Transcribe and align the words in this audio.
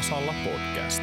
Maatasalla 0.00 0.34
podcast. 0.44 1.02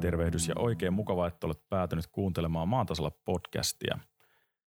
Tervehdys 0.00 0.48
ja 0.48 0.54
oikein 0.58 0.92
mukava, 0.92 1.26
että 1.26 1.46
olet 1.46 1.68
päätynyt 1.68 2.06
kuuntelemaan 2.06 2.68
Maatasalla 2.68 3.10
podcastia. 3.10 3.98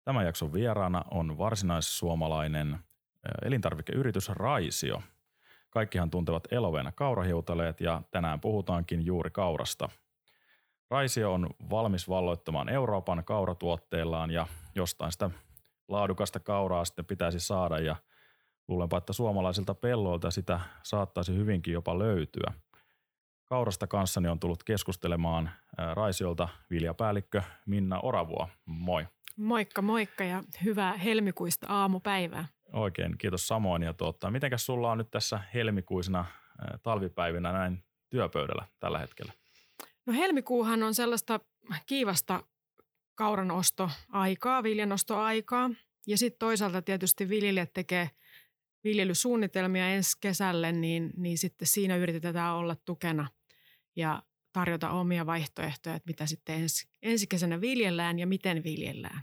Tämän 0.04 0.26
jakson 0.26 0.52
vieraana 0.52 1.04
on 1.10 1.38
varsinaissuomalainen 1.38 2.78
elintarvikeyritys 3.44 4.28
Raisio. 4.28 5.02
Kaikkihan 5.70 6.10
tuntevat 6.10 6.52
eloveena 6.52 6.92
kaurahiutaleet 6.92 7.80
ja 7.80 8.02
tänään 8.10 8.40
puhutaankin 8.40 9.06
juuri 9.06 9.30
kaurasta. 9.30 9.88
Raisio 10.90 11.32
on 11.32 11.50
valmis 11.70 12.08
valloittamaan 12.08 12.68
Euroopan 12.68 13.24
kauratuotteillaan 13.24 14.30
ja 14.30 14.46
jostain 14.74 15.12
sitä 15.12 15.30
laadukasta 15.88 16.40
kauraa 16.40 16.84
sitten 16.84 17.04
pitäisi 17.04 17.40
saada 17.40 17.78
ja 17.78 17.96
luulenpa, 18.68 18.98
että 18.98 19.12
suomalaisilta 19.12 19.74
pelloilta 19.74 20.30
sitä 20.30 20.60
saattaisi 20.82 21.36
hyvinkin 21.36 21.74
jopa 21.74 21.98
löytyä. 21.98 22.52
Kaurasta 23.44 23.86
kanssani 23.86 24.28
on 24.28 24.40
tullut 24.40 24.64
keskustelemaan 24.64 25.50
Raisiolta 25.94 26.48
viljapäällikkö 26.70 27.42
Minna 27.66 28.00
Oravua. 28.00 28.48
Moi. 28.66 29.06
Moikka 29.36 29.82
moikka 29.82 30.24
ja 30.24 30.42
hyvää 30.64 30.96
helmikuista 30.96 31.66
aamupäivää. 31.68 32.48
Oikein, 32.72 33.18
kiitos 33.18 33.48
samoin. 33.48 33.82
Ja 33.82 33.92
tuota, 33.92 34.30
mitenkäs 34.30 34.66
sulla 34.66 34.90
on 34.90 34.98
nyt 34.98 35.10
tässä 35.10 35.40
helmikuisena 35.54 36.24
talvipäivinä 36.82 37.52
näin 37.52 37.84
työpöydällä 38.10 38.66
tällä 38.80 38.98
hetkellä? 38.98 39.32
No 40.06 40.12
helmikuuhan 40.12 40.82
on 40.82 40.94
sellaista 40.94 41.40
kiivasta 41.86 42.42
kauranostoaikaa, 43.14 44.62
viljanostoaikaa. 44.62 45.70
Ja 46.06 46.18
sitten 46.18 46.38
toisaalta 46.38 46.82
tietysti 46.82 47.28
viljelijät 47.28 47.72
tekee 47.72 48.10
viljelysuunnitelmia 48.84 49.88
ensi 49.88 50.16
kesälle, 50.20 50.72
niin, 50.72 51.10
niin 51.16 51.38
sitten 51.38 51.68
siinä 51.68 51.96
yritetään 51.96 52.54
olla 52.54 52.76
tukena 52.76 53.28
ja 53.96 54.22
tarjota 54.52 54.90
omia 54.90 55.26
vaihtoehtoja, 55.26 55.96
että 55.96 56.10
mitä 56.10 56.26
sitten 56.26 56.54
ensi, 56.54 56.88
ensi 57.02 57.26
kesänä 57.26 57.60
viljellään 57.60 58.18
ja 58.18 58.26
miten 58.26 58.64
viljellään. 58.64 59.20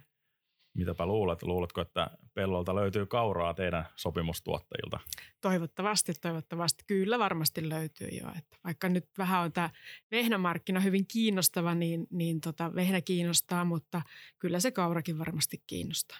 Mitäpä 0.73 1.05
luulet? 1.05 1.43
Luuletko, 1.43 1.81
että 1.81 2.09
pellolta 2.33 2.75
löytyy 2.75 3.05
kauraa 3.05 3.53
teidän 3.53 3.85
sopimustuottajilta? 3.95 4.99
Toivottavasti, 5.41 6.13
toivottavasti. 6.13 6.83
Kyllä 6.87 7.19
varmasti 7.19 7.69
löytyy 7.69 8.07
jo. 8.07 8.27
Että 8.37 8.57
vaikka 8.63 8.89
nyt 8.89 9.05
vähän 9.17 9.41
on 9.41 9.51
tämä 9.51 9.69
vehnämarkkina 10.11 10.79
hyvin 10.79 11.07
kiinnostava, 11.07 11.75
niin, 11.75 12.07
niin 12.09 12.41
tota, 12.41 12.75
vehnä 12.75 13.01
kiinnostaa, 13.01 13.65
mutta 13.65 14.01
kyllä 14.39 14.59
se 14.59 14.71
kaurakin 14.71 15.19
varmasti 15.19 15.63
kiinnostaa. 15.67 16.17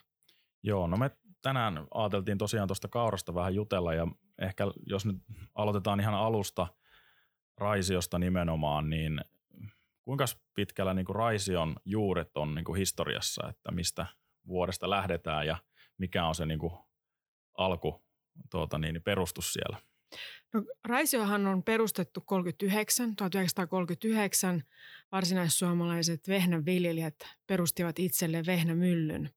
Joo, 0.64 0.88
no 0.88 0.98
me 0.98 1.12
tänään 1.42 1.88
ajateltiin 1.94 2.38
tosiaan 2.38 2.68
tuosta 2.68 2.88
kaurasta 2.88 3.36
vähän 3.36 3.56
jutella 3.56 3.94
ja 3.94 4.08
ehkä 4.42 4.64
jos 4.86 5.06
nyt 5.06 5.18
aloitetaan 5.56 6.00
ihan 6.00 6.14
alusta 6.14 6.68
Raisiosta 7.58 8.20
nimenomaan, 8.20 8.90
niin 8.90 9.22
kuinka 10.06 10.26
pitkällä 10.54 10.94
niin 10.94 11.06
kuin 11.06 11.16
Raision 11.16 11.76
juuret 11.86 12.38
on 12.38 12.56
niin 12.56 12.66
kuin 12.66 12.78
historiassa, 12.78 13.50
että 13.50 13.72
mistä 13.72 14.06
vuodesta 14.48 14.90
lähdetään 14.90 15.48
ja 15.48 15.58
mikä 15.98 16.26
on 16.26 16.36
se 16.36 16.46
niin 16.46 16.60
kuin 16.60 16.74
alku 17.58 18.04
tuota 18.50 18.78
niin, 18.78 19.02
perustus 19.04 19.54
siellä? 19.54 19.78
No, 20.54 20.64
Raisiohan 20.88 21.48
on 21.48 21.64
perustettu 21.64 22.22
39, 22.22 23.16
1939. 23.16 24.64
Varsinaissuomalaiset 25.12 26.28
vehnäviljelijät 26.28 27.16
perustivat 27.48 28.00
itselleen 28.00 28.46
vehnämyllyn. 28.46 29.30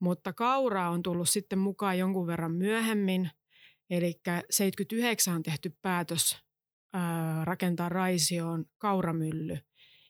Mutta 0.00 0.32
kaura 0.32 0.90
on 0.90 1.02
tullut 1.02 1.28
sitten 1.28 1.58
mukaan 1.58 1.98
jonkun 1.98 2.26
verran 2.26 2.52
myöhemmin. 2.52 3.30
Eli 3.90 4.20
79 4.50 5.34
on 5.34 5.42
tehty 5.42 5.76
päätös 5.82 6.38
ää, 6.92 7.44
rakentaa 7.44 7.88
Raisioon 7.88 8.64
kauramylly. 8.78 9.58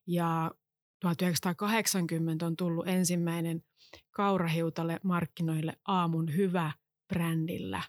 Ja 0.07 0.51
1980 1.01 2.47
on 2.47 2.57
tullut 2.57 2.89
ensimmäinen 2.89 3.63
kaurahiutale 4.11 5.01
markkinoille 5.05 5.73
aamun 5.85 6.37
hyvä 6.37 6.73
brändillä. 7.09 7.83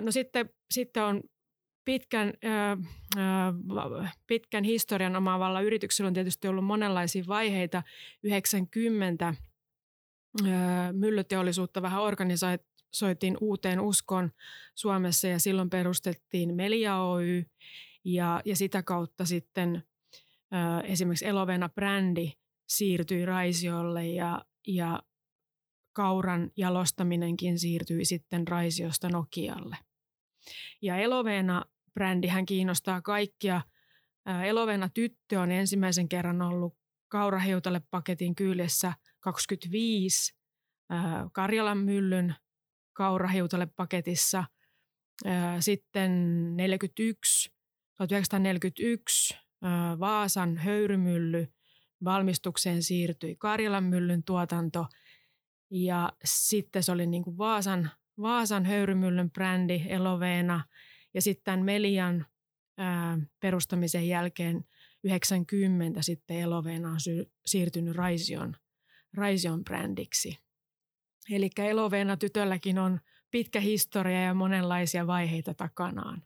No 0.00 0.10
sitten, 0.10 0.50
sitten 0.70 1.02
on 1.02 1.22
pitkän, 1.84 2.32
pitkän 4.26 4.64
historian 4.64 5.16
omaavalla 5.16 5.60
yrityksellä 5.60 6.08
on 6.08 6.14
tietysti 6.14 6.48
ollut 6.48 6.64
monenlaisia 6.64 7.24
vaiheita. 7.28 7.82
90 8.22 9.34
myllyteollisuutta 10.92 11.82
vähän 11.82 12.02
organisoitiin 12.02 13.36
uuteen 13.40 13.80
uskon 13.80 14.30
Suomessa 14.74 15.28
ja 15.28 15.38
silloin 15.38 15.70
perustettiin 15.70 16.54
Melia 16.54 16.96
Oy 16.96 17.44
ja, 18.04 18.42
ja 18.44 18.56
sitä 18.56 18.82
kautta 18.82 19.24
sitten 19.24 19.82
esimerkiksi 20.84 21.26
Elovena-brändi 21.26 22.32
siirtyi 22.68 23.26
Raisiolle 23.26 24.06
ja, 24.06 24.44
ja 24.66 25.02
kauran 25.92 26.50
jalostaminenkin 26.56 27.58
siirtyi 27.58 28.04
sitten 28.04 28.48
Raisiosta 28.48 29.08
Nokialle. 29.08 29.76
Ja 30.82 30.96
Elovena-brändihän 30.96 32.46
kiinnostaa 32.46 33.02
kaikkia. 33.02 33.60
Elovena-tyttö 34.46 35.40
on 35.40 35.50
ensimmäisen 35.50 36.08
kerran 36.08 36.42
ollut 36.42 36.76
kaurahiutalle 37.08 37.82
paketin 37.90 38.34
kyljessä 38.34 38.92
25 39.32 40.34
Karjalan 41.32 41.78
myllyn 41.78 42.34
kaurahiutalle 42.92 43.66
paketissa. 43.66 44.44
Sitten 45.60 46.12
41, 46.56 47.50
1941 47.96 49.36
Vaasan 50.00 50.56
höyrymylly 50.56 51.48
valmistukseen 52.04 52.82
siirtyi 52.82 53.36
Karjalan 53.36 53.84
myllyn 53.84 54.22
tuotanto 54.22 54.86
ja 55.70 56.12
sitten 56.24 56.82
se 56.82 56.92
oli 56.92 57.06
niin 57.06 57.24
kuin 57.24 57.38
Vaasan, 57.38 57.90
Vaasan 58.20 58.66
höyrymyllyn 58.66 59.30
brändi 59.30 59.82
Eloveena 59.88 60.64
ja 61.14 61.22
sitten 61.22 61.64
Melian 61.64 62.26
perustamisen 63.40 64.08
jälkeen 64.08 64.64
90 65.04 66.02
sitten 66.02 66.36
Eloveena 66.36 66.90
on 66.90 66.98
siirtynyt 67.46 67.96
Raision, 67.96 68.56
Raision 69.16 69.64
brändiksi. 69.64 70.38
Eli 71.30 71.50
Eloveena 71.58 72.16
tytölläkin 72.16 72.78
on 72.78 73.00
pitkä 73.30 73.60
historia 73.60 74.22
ja 74.22 74.34
monenlaisia 74.34 75.06
vaiheita 75.06 75.54
takanaan. 75.54 76.22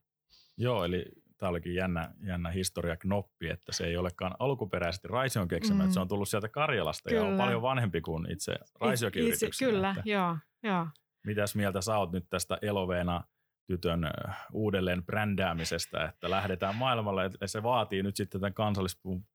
Joo, 0.56 0.84
eli 0.84 1.04
tämä 1.38 1.50
olikin 1.50 1.75
jännä, 1.75 2.15
jännä 2.20 2.50
historiaknoppi, 2.50 3.48
että 3.48 3.72
se 3.72 3.87
ei 3.87 3.97
olekaan 3.97 4.34
alkuperäisesti 4.38 5.09
Raision 5.09 5.48
keksimä, 5.48 5.78
mm. 5.78 5.84
että 5.84 5.94
se 5.94 6.00
on 6.00 6.09
tullut 6.09 6.28
sieltä 6.28 6.48
Karjalasta 6.48 7.09
kyllä. 7.10 7.22
ja 7.22 7.28
on 7.28 7.37
paljon 7.37 7.62
vanhempi 7.62 8.00
kuin 8.00 8.31
itse 8.31 8.54
Raisiokin 8.81 9.28
itse, 9.28 9.49
Kyllä, 9.59 9.91
että 9.91 10.03
joo, 10.04 10.37
joo. 10.62 10.87
Mitäs 11.26 11.54
mieltä 11.54 11.81
sä 11.81 11.99
oot 11.99 12.12
nyt 12.12 12.26
tästä 12.31 12.59
Eloveena 12.62 13.25
tytön 13.66 14.10
uudelleen 14.53 15.04
brändäämisestä, 15.04 16.04
että 16.04 16.31
lähdetään 16.31 16.76
maailmalle, 16.76 17.25
että 17.25 17.47
se 17.47 17.62
vaatii 17.62 18.03
nyt 18.03 18.16
sitten 18.16 18.41
tämän 18.41 18.54
kansallispuvun 18.54 19.26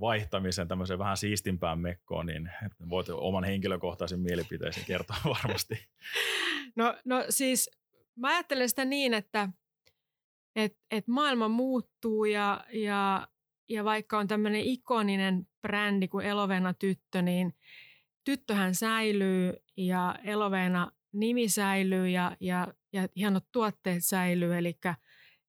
vaihtamisen 0.00 0.68
tämmöiseen 0.68 0.98
vähän 0.98 1.16
siistimpään 1.16 1.78
mekkoon, 1.78 2.26
niin 2.26 2.50
voit 2.88 3.08
oman 3.08 3.44
henkilökohtaisen 3.44 4.20
mielipiteesi 4.20 4.84
kertoa 4.86 5.16
varmasti. 5.44 5.88
No, 6.76 6.94
no 7.04 7.24
siis 7.28 7.70
mä 8.16 8.28
ajattelen 8.28 8.68
sitä 8.68 8.84
niin, 8.84 9.14
että 9.14 9.48
et, 10.56 10.76
et 10.90 11.08
maailma 11.08 11.48
muuttuu 11.48 12.24
ja, 12.24 12.64
ja, 12.72 13.28
ja 13.68 13.84
vaikka 13.84 14.18
on 14.18 14.28
tämmöinen 14.28 14.60
ikoninen 14.60 15.46
brändi 15.62 16.08
kuin 16.08 16.26
Elovena 16.26 16.74
tyttö, 16.74 17.22
niin 17.22 17.54
tyttöhän 18.24 18.74
säilyy 18.74 19.52
ja 19.76 20.18
Elovena 20.24 20.92
nimi 21.12 21.48
säilyy 21.48 22.08
ja, 22.08 22.36
ja, 22.40 22.74
ja 22.92 23.08
hienot 23.16 23.44
tuotteet 23.52 24.04
säilyy, 24.04 24.58
eli 24.58 24.78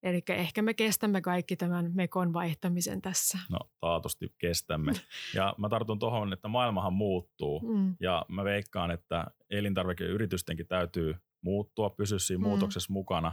Eli 0.04 0.22
ehkä 0.30 0.62
me 0.62 0.74
kestämme 0.74 1.22
kaikki 1.22 1.56
tämän 1.56 1.92
mekon 1.94 2.34
vaihtamisen 2.34 3.02
tässä. 3.02 3.40
No 3.50 3.60
taatusti 3.80 4.36
kestämme. 4.38 4.92
Ja 5.36 5.56
mä 5.58 5.70
tartun 5.70 6.00
tuohon, 6.00 6.34
että 6.34 6.48
maailmahan 6.48 6.94
muuttuu 6.94 7.60
mm. 7.60 7.96
ja 8.00 8.26
mä 8.28 8.44
veikkaan, 8.44 8.92
että 8.92 9.26
elintarvikeyritystenkin 9.50 10.68
täytyy 10.68 11.16
muuttua, 11.42 11.90
pysyä 11.90 12.20
siinä 12.20 12.44
mm. 12.44 12.48
muutoksessa 12.48 12.94
mukana. 12.94 13.32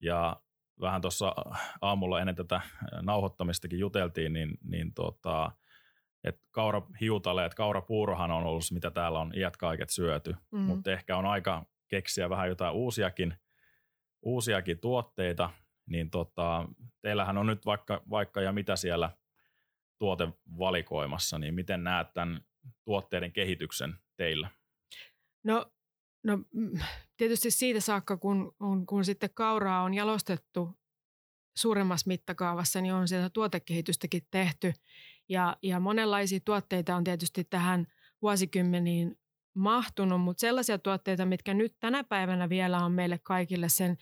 Ja 0.00 0.36
vähän 0.80 1.00
tuossa 1.00 1.34
aamulla 1.80 2.20
ennen 2.20 2.36
tätä 2.36 2.60
nauhoittamistakin 3.02 3.78
juteltiin, 3.78 4.32
niin, 4.32 4.58
niin 4.64 4.94
tota, 4.94 5.52
että 6.24 6.46
kaurahiutaleet, 6.50 7.54
kaurapuurohan 7.54 8.30
on 8.30 8.44
ollut 8.44 8.64
mitä 8.72 8.90
täällä 8.90 9.18
on 9.18 9.32
iät 9.36 9.56
kaiket 9.56 9.90
syöty, 9.90 10.36
mm. 10.50 10.58
mutta 10.58 10.92
ehkä 10.92 11.16
on 11.16 11.26
aika 11.26 11.66
keksiä 11.88 12.30
vähän 12.30 12.48
jotain 12.48 12.74
uusiakin, 12.74 13.34
uusiakin 14.22 14.78
tuotteita, 14.78 15.50
niin 15.86 16.10
tota, 16.10 16.68
teillähän 17.02 17.38
on 17.38 17.46
nyt 17.46 17.66
vaikka, 17.66 18.02
vaikka 18.10 18.40
ja 18.40 18.52
mitä 18.52 18.76
siellä 18.76 19.10
tuotevalikoimassa, 19.98 21.38
niin 21.38 21.54
miten 21.54 21.84
näet 21.84 22.14
tämän 22.14 22.40
tuotteiden 22.84 23.32
kehityksen 23.32 23.94
teillä? 24.16 24.50
No, 25.44 25.72
no 26.24 26.38
tietysti 27.16 27.50
siitä 27.50 27.80
saakka, 27.80 28.16
kun, 28.16 28.54
kun, 28.58 28.86
kun 28.86 29.04
sitten 29.04 29.30
kauraa 29.34 29.82
on 29.82 29.94
jalostettu 29.94 30.78
suuremmassa 31.56 32.08
mittakaavassa, 32.08 32.80
niin 32.80 32.94
on 32.94 33.08
sieltä 33.08 33.30
tuotekehitystäkin 33.30 34.22
tehty. 34.30 34.72
Ja, 35.28 35.56
ja 35.62 35.80
monenlaisia 35.80 36.40
tuotteita 36.44 36.96
on 36.96 37.04
tietysti 37.04 37.44
tähän 37.44 37.86
vuosikymmeniin 38.22 39.18
mahtunut, 39.54 40.20
mutta 40.20 40.40
sellaisia 40.40 40.78
tuotteita, 40.78 41.26
mitkä 41.26 41.54
nyt 41.54 41.76
tänä 41.80 42.04
päivänä 42.04 42.48
vielä 42.48 42.84
on 42.84 42.92
meille 42.92 43.18
kaikille 43.18 43.68
sen, 43.68 43.96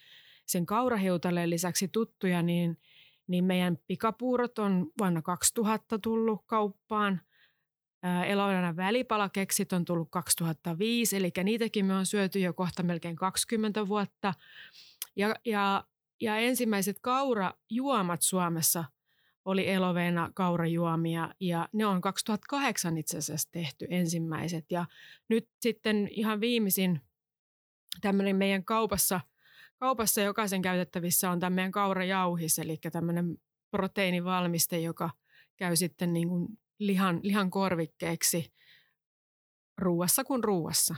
sen 0.46 0.66
kaurahiutaleen 0.66 1.50
lisäksi 1.50 1.88
tuttuja, 1.88 2.42
niin, 2.42 2.78
niin 3.26 3.44
meidän 3.44 3.78
pikapuurot 3.86 4.58
on 4.58 4.90
vuonna 4.98 5.22
2000 5.22 5.98
tullut 5.98 6.42
kauppaan. 6.46 7.20
Eloinen 8.26 8.76
välipalakeksit 8.76 9.72
on 9.72 9.84
tullut 9.84 10.08
2005, 10.10 11.16
eli 11.16 11.30
niitäkin 11.44 11.86
me 11.86 11.94
on 11.94 12.06
syöty 12.06 12.38
jo 12.38 12.52
kohta 12.52 12.82
melkein 12.82 13.16
20 13.16 13.88
vuotta. 13.88 14.34
Ja, 15.16 15.34
ja, 15.44 15.84
ja 16.20 16.36
ensimmäiset 16.36 16.96
kaurajuomat 17.00 18.22
Suomessa– 18.22 18.84
oli 19.44 19.70
Eloveena 19.70 20.30
kaurajuomia 20.34 21.34
ja 21.40 21.68
ne 21.72 21.86
on 21.86 22.00
2008 22.00 22.98
itse 22.98 23.18
asiassa 23.18 23.48
tehty 23.52 23.86
ensimmäiset. 23.90 24.64
Ja 24.70 24.86
nyt 25.28 25.48
sitten 25.60 26.08
ihan 26.10 26.40
viimeisin 26.40 27.00
tämmöinen 28.00 28.36
meidän 28.36 28.64
kaupassa, 28.64 29.20
kaupassa 29.82 30.20
jokaisen 30.20 30.62
käytettävissä 30.62 31.30
on 31.30 31.40
tämmöinen 31.40 31.72
kaurajauhis, 31.72 32.58
eli 32.58 32.78
tämmöinen 32.92 33.36
proteiinivalmiste, 33.70 34.78
joka 34.80 35.10
käy 35.56 35.76
sitten 35.76 36.12
niin 36.12 36.28
kuin 36.28 36.48
lihan, 36.78 37.20
lihan 37.22 37.50
korvikkeeksi 37.50 38.52
ruuassa 39.78 40.24
kuin 40.24 40.44
ruuassa. 40.44 40.94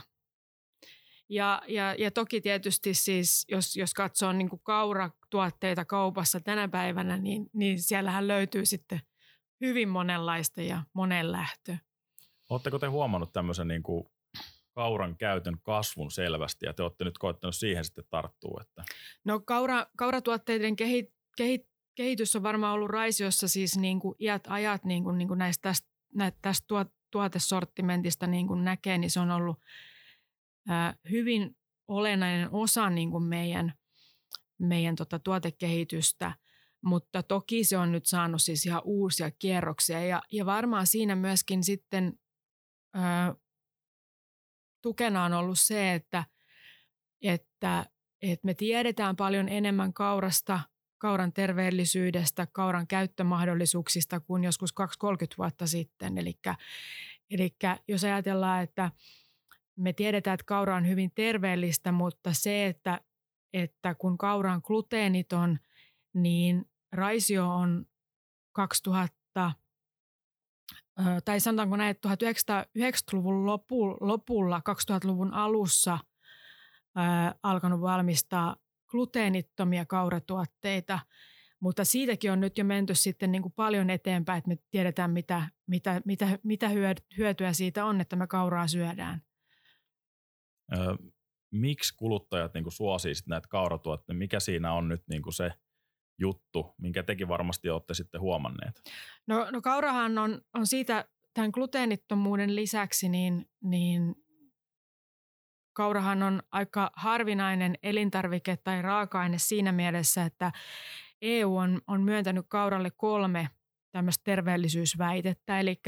Ja, 1.29 1.61
ja, 1.67 1.95
ja 1.97 2.11
toki 2.11 2.41
tietysti 2.41 2.93
siis, 2.93 3.45
jos, 3.49 3.75
jos 3.75 3.93
katsoo 3.93 4.33
niin 4.33 4.49
kuin 4.49 4.61
kauratuotteita 4.63 5.85
kaupassa 5.85 6.39
tänä 6.39 6.67
päivänä, 6.67 7.17
niin, 7.17 7.49
niin 7.53 7.83
siellähän 7.83 8.27
löytyy 8.27 8.65
sitten 8.65 9.01
hyvin 9.61 9.89
monenlaista 9.89 10.61
ja 10.61 10.83
monen 10.93 11.31
lähtö. 11.31 11.77
Oletteko 12.49 12.79
te 12.79 12.87
huomannut 12.87 13.33
tämmöisen 13.33 13.67
niin 13.67 13.83
kuin 13.83 14.11
kauran 14.75 15.17
käytön 15.17 15.57
kasvun 15.63 16.11
selvästi 16.11 16.65
ja 16.65 16.73
te 16.73 16.83
olette 16.83 17.03
nyt 17.03 17.17
koettanut 17.17 17.55
siihen 17.55 17.85
sitten 17.85 18.05
tarttua? 18.09 18.61
Että... 18.61 18.83
No 19.23 19.39
kaura, 19.39 19.85
kauratuotteiden 19.97 20.75
kehi, 20.75 21.13
kehi, 21.37 21.67
kehitys 21.95 22.35
on 22.35 22.43
varmaan 22.43 22.73
ollut 22.73 22.89
Raisiossa 22.89 23.47
siis 23.47 23.77
niin 23.77 23.99
kuin 23.99 24.15
iät 24.19 24.43
ajat 24.47 24.83
niin 24.83 25.03
kuin, 25.03 25.17
niin 25.17 25.27
kuin 25.27 25.37
näistä 25.37 25.73
näistä 26.15 26.39
tästä 26.41 26.67
tuotesortimentista 27.11 28.27
niin 28.27 28.47
kuin 28.47 28.63
näkee, 28.63 28.97
niin 28.97 29.11
se 29.11 29.19
on 29.19 29.31
ollut– 29.31 29.59
hyvin 31.09 31.57
olennainen 31.87 32.49
osa 32.51 32.89
niin 32.89 33.11
kuin 33.11 33.23
meidän, 33.23 33.73
meidän 34.57 34.95
tota 34.95 35.19
tuotekehitystä, 35.19 36.33
mutta 36.81 37.23
toki 37.23 37.63
se 37.63 37.77
on 37.77 37.91
nyt 37.91 38.05
saanut 38.05 38.41
siis 38.41 38.65
ihan 38.65 38.81
uusia 38.83 39.31
kierroksia 39.31 40.05
ja, 40.05 40.21
ja 40.31 40.45
varmaan 40.45 40.87
siinä 40.87 41.15
myöskin 41.15 41.63
sitten 41.63 42.19
ää, 42.93 43.35
tukena 44.85 45.23
on 45.23 45.33
ollut 45.33 45.59
se, 45.59 45.93
että, 45.93 46.23
että, 47.21 47.85
että 48.21 48.45
me 48.45 48.53
tiedetään 48.53 49.15
paljon 49.15 49.49
enemmän 49.49 49.93
kaurasta, 49.93 50.59
kauran 50.97 51.33
terveellisyydestä, 51.33 52.47
kauran 52.51 52.87
käyttömahdollisuuksista 52.87 54.19
kuin 54.19 54.43
joskus 54.43 54.73
2-30 54.81 54.83
vuotta 55.37 55.67
sitten. 55.67 56.17
Eli 56.17 57.55
jos 57.87 58.03
ajatellaan, 58.03 58.63
että– 58.63 58.91
me 59.75 59.93
tiedetään, 59.93 60.33
että 60.33 60.45
kaura 60.45 60.75
on 60.75 60.87
hyvin 60.87 61.11
terveellistä, 61.15 61.91
mutta 61.91 62.33
se, 62.33 62.65
että, 62.65 63.01
että 63.53 63.95
kun 63.95 64.17
kaura 64.17 64.53
on 64.53 64.61
gluteeniton, 64.63 65.59
niin 66.13 66.69
raisio 66.91 67.49
on 67.49 67.85
2000, 68.51 69.17
tai 71.25 71.39
sanotaanko 71.39 71.75
näin, 71.75 71.91
että 71.91 72.09
1990-luvun 72.09 73.45
lopulla, 73.99 74.61
2000-luvun 74.91 75.33
alussa 75.33 75.99
alkanut 77.43 77.81
valmistaa 77.81 78.55
gluteenittomia 78.87 79.85
kauratuotteita, 79.85 80.99
mutta 81.59 81.85
siitäkin 81.85 82.31
on 82.31 82.39
nyt 82.39 82.57
jo 82.57 82.63
menty 82.63 82.95
sitten 82.95 83.31
niin 83.31 83.41
kuin 83.41 83.53
paljon 83.53 83.89
eteenpäin, 83.89 84.37
että 84.37 84.47
me 84.47 84.57
tiedetään, 84.71 85.11
mitä, 85.11 85.47
mitä, 85.67 86.01
mitä, 86.05 86.39
mitä 86.43 86.69
hyötyä 87.17 87.53
siitä 87.53 87.85
on, 87.85 88.01
että 88.01 88.15
me 88.15 88.27
kauraa 88.27 88.67
syödään. 88.67 89.21
Miksi 91.51 91.95
kuluttajat 91.97 92.53
niin 92.53 92.63
kuin 92.63 92.73
suosii 92.73 93.13
näitä 93.27 93.47
kauratuotteita, 93.47 94.13
mikä 94.13 94.39
siinä 94.39 94.73
on 94.73 94.89
nyt 94.89 95.03
niin 95.07 95.21
kuin 95.21 95.33
se 95.33 95.51
juttu, 96.17 96.75
minkä 96.77 97.03
tekin 97.03 97.27
varmasti 97.27 97.69
olette 97.69 97.93
sitten 97.93 98.21
huomanneet? 98.21 98.81
No, 99.27 99.47
no 99.51 99.61
kaurahan 99.61 100.17
on, 100.17 100.41
on 100.53 100.67
siitä 100.67 101.05
tämän 101.33 101.51
gluteenittomuuden 101.53 102.55
lisäksi, 102.55 103.09
niin, 103.09 103.49
niin 103.63 104.15
kaurahan 105.73 106.23
on 106.23 106.43
aika 106.51 106.91
harvinainen 106.95 107.77
elintarvike 107.83 108.57
tai 108.57 108.81
raaka-aine 108.81 109.37
siinä 109.37 109.71
mielessä, 109.71 110.23
että 110.23 110.51
EU 111.21 111.57
on, 111.57 111.81
on 111.87 112.01
myöntänyt 112.01 112.45
kauralle 112.49 112.91
kolme 112.91 113.49
tämmöistä 113.91 114.23
terveellisyysväitettä, 114.23 115.59
eli 115.59 115.81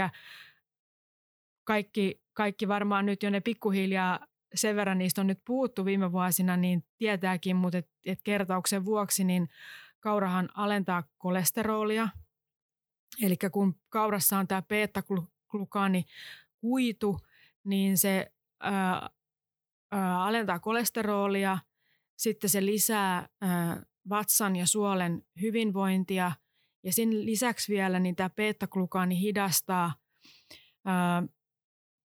kaikki, 1.64 2.22
kaikki 2.34 2.68
varmaan 2.68 3.06
nyt 3.06 3.24
jo 3.24 3.30
ne 3.30 3.40
pikkuhiljaa 3.40 4.20
sen 4.56 4.76
verran 4.76 4.98
niistä 4.98 5.22
on 5.22 5.28
nyt 5.28 5.42
puhuttu 5.46 5.86
viime 5.86 6.12
vuosina, 6.12 6.58
niin 6.58 6.84
tietääkin, 6.98 7.56
mutta 7.56 7.78
et, 7.78 7.90
et 8.06 8.20
kertauksen 8.24 8.86
vuoksi 8.86 9.24
niin 9.24 9.50
kaurahan 10.00 10.50
alentaa 10.54 11.04
kolesterolia. 11.18 12.10
Eli 13.22 13.38
kun 13.52 13.76
kaurassa 13.90 14.38
on 14.38 14.48
tämä 14.48 14.62
beta-glukaani 14.62 16.06
kuitu, 16.58 17.20
niin 17.64 17.98
se 17.98 18.32
ää, 18.60 19.10
ää, 19.92 20.24
alentaa 20.24 20.60
kolesterolia, 20.60 21.58
sitten 22.18 22.50
se 22.50 22.66
lisää 22.66 23.30
ää, 23.42 23.84
vatsan 24.10 24.56
ja 24.56 24.68
suolen 24.68 25.24
hyvinvointia 25.42 26.32
ja 26.84 26.94
sen 26.94 27.26
lisäksi 27.26 27.74
vielä 27.74 28.00
niin 28.00 28.16
tämä 28.16 28.30
beta-glukaani 28.30 29.20
hidastaa 29.20 29.94
ää, 30.86 31.24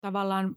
tavallaan 0.01 0.55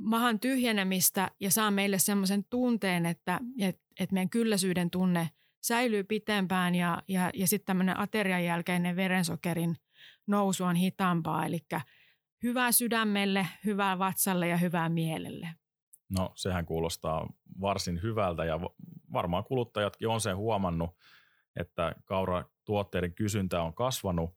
mahan 0.00 0.40
tyhjenemistä 0.40 1.30
ja 1.40 1.50
saa 1.50 1.70
meille 1.70 1.98
semmoisen 1.98 2.44
tunteen, 2.44 3.06
että, 3.06 3.40
että, 3.60 3.82
että 4.00 4.14
meidän 4.14 4.30
kylläisyyden 4.30 4.90
tunne 4.90 5.30
säilyy 5.62 6.04
pitempään 6.04 6.74
ja, 6.74 7.02
ja, 7.08 7.30
ja 7.34 7.48
sitten 7.48 7.66
tämmöinen 7.66 8.00
aterian 8.00 8.44
jälkeinen 8.44 8.96
verensokerin 8.96 9.76
nousu 10.26 10.64
on 10.64 10.76
hitaampaa. 10.76 11.46
Eli 11.46 11.60
hyvää 12.42 12.72
sydämelle, 12.72 13.46
hyvää 13.64 13.98
vatsalle 13.98 14.48
ja 14.48 14.56
hyvää 14.56 14.88
mielelle. 14.88 15.48
No 16.18 16.32
sehän 16.34 16.66
kuulostaa 16.66 17.28
varsin 17.60 18.02
hyvältä 18.02 18.44
ja 18.44 18.60
varmaan 19.12 19.44
kuluttajatkin 19.44 20.08
on 20.08 20.20
sen 20.20 20.36
huomannut, 20.36 20.90
että 21.56 21.94
kauratuotteiden 22.04 23.14
kysyntä 23.14 23.62
on 23.62 23.74
kasvanut. 23.74 24.30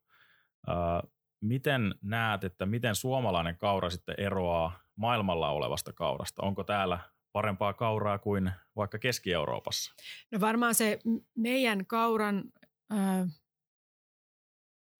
miten 1.41 1.95
näet, 2.01 2.43
että 2.43 2.65
miten 2.65 2.95
suomalainen 2.95 3.57
kaura 3.57 3.89
sitten 3.89 4.15
eroaa 4.17 4.79
maailmalla 4.95 5.49
olevasta 5.49 5.93
kaurasta? 5.93 6.41
Onko 6.41 6.63
täällä 6.63 6.99
parempaa 7.35 7.73
kauraa 7.73 8.19
kuin 8.19 8.51
vaikka 8.75 8.99
Keski-Euroopassa? 8.99 9.93
No 10.31 10.39
varmaan 10.39 10.75
se 10.75 10.99
meidän 11.37 11.85
kauran 11.85 12.43
ö, 12.91 12.95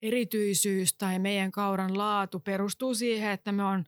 erityisyys 0.02 0.94
tai 0.98 1.18
meidän 1.18 1.50
kauran 1.50 1.98
laatu 1.98 2.40
perustuu 2.40 2.94
siihen, 2.94 3.30
että 3.30 3.52
me 3.52 3.64
on, 3.64 3.84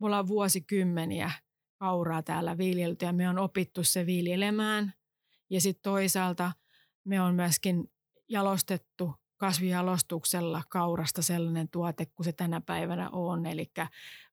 me 0.00 0.06
ollaan 0.06 0.28
vuosikymmeniä 0.28 1.30
kauraa 1.78 2.22
täällä 2.22 2.58
viljelty 2.58 3.06
ja 3.06 3.12
me 3.12 3.28
on 3.28 3.38
opittu 3.38 3.84
se 3.84 4.06
viljelemään. 4.06 4.94
Ja 5.50 5.60
sitten 5.60 5.82
toisaalta 5.82 6.52
me 7.04 7.20
on 7.20 7.34
myöskin 7.34 7.90
jalostettu 8.28 9.14
kasvijalostuksella 9.42 10.62
kaurasta 10.68 11.22
sellainen 11.22 11.68
tuote 11.68 12.06
kuin 12.06 12.24
se 12.24 12.32
tänä 12.32 12.60
päivänä 12.60 13.10
on. 13.10 13.46
Eli 13.46 13.70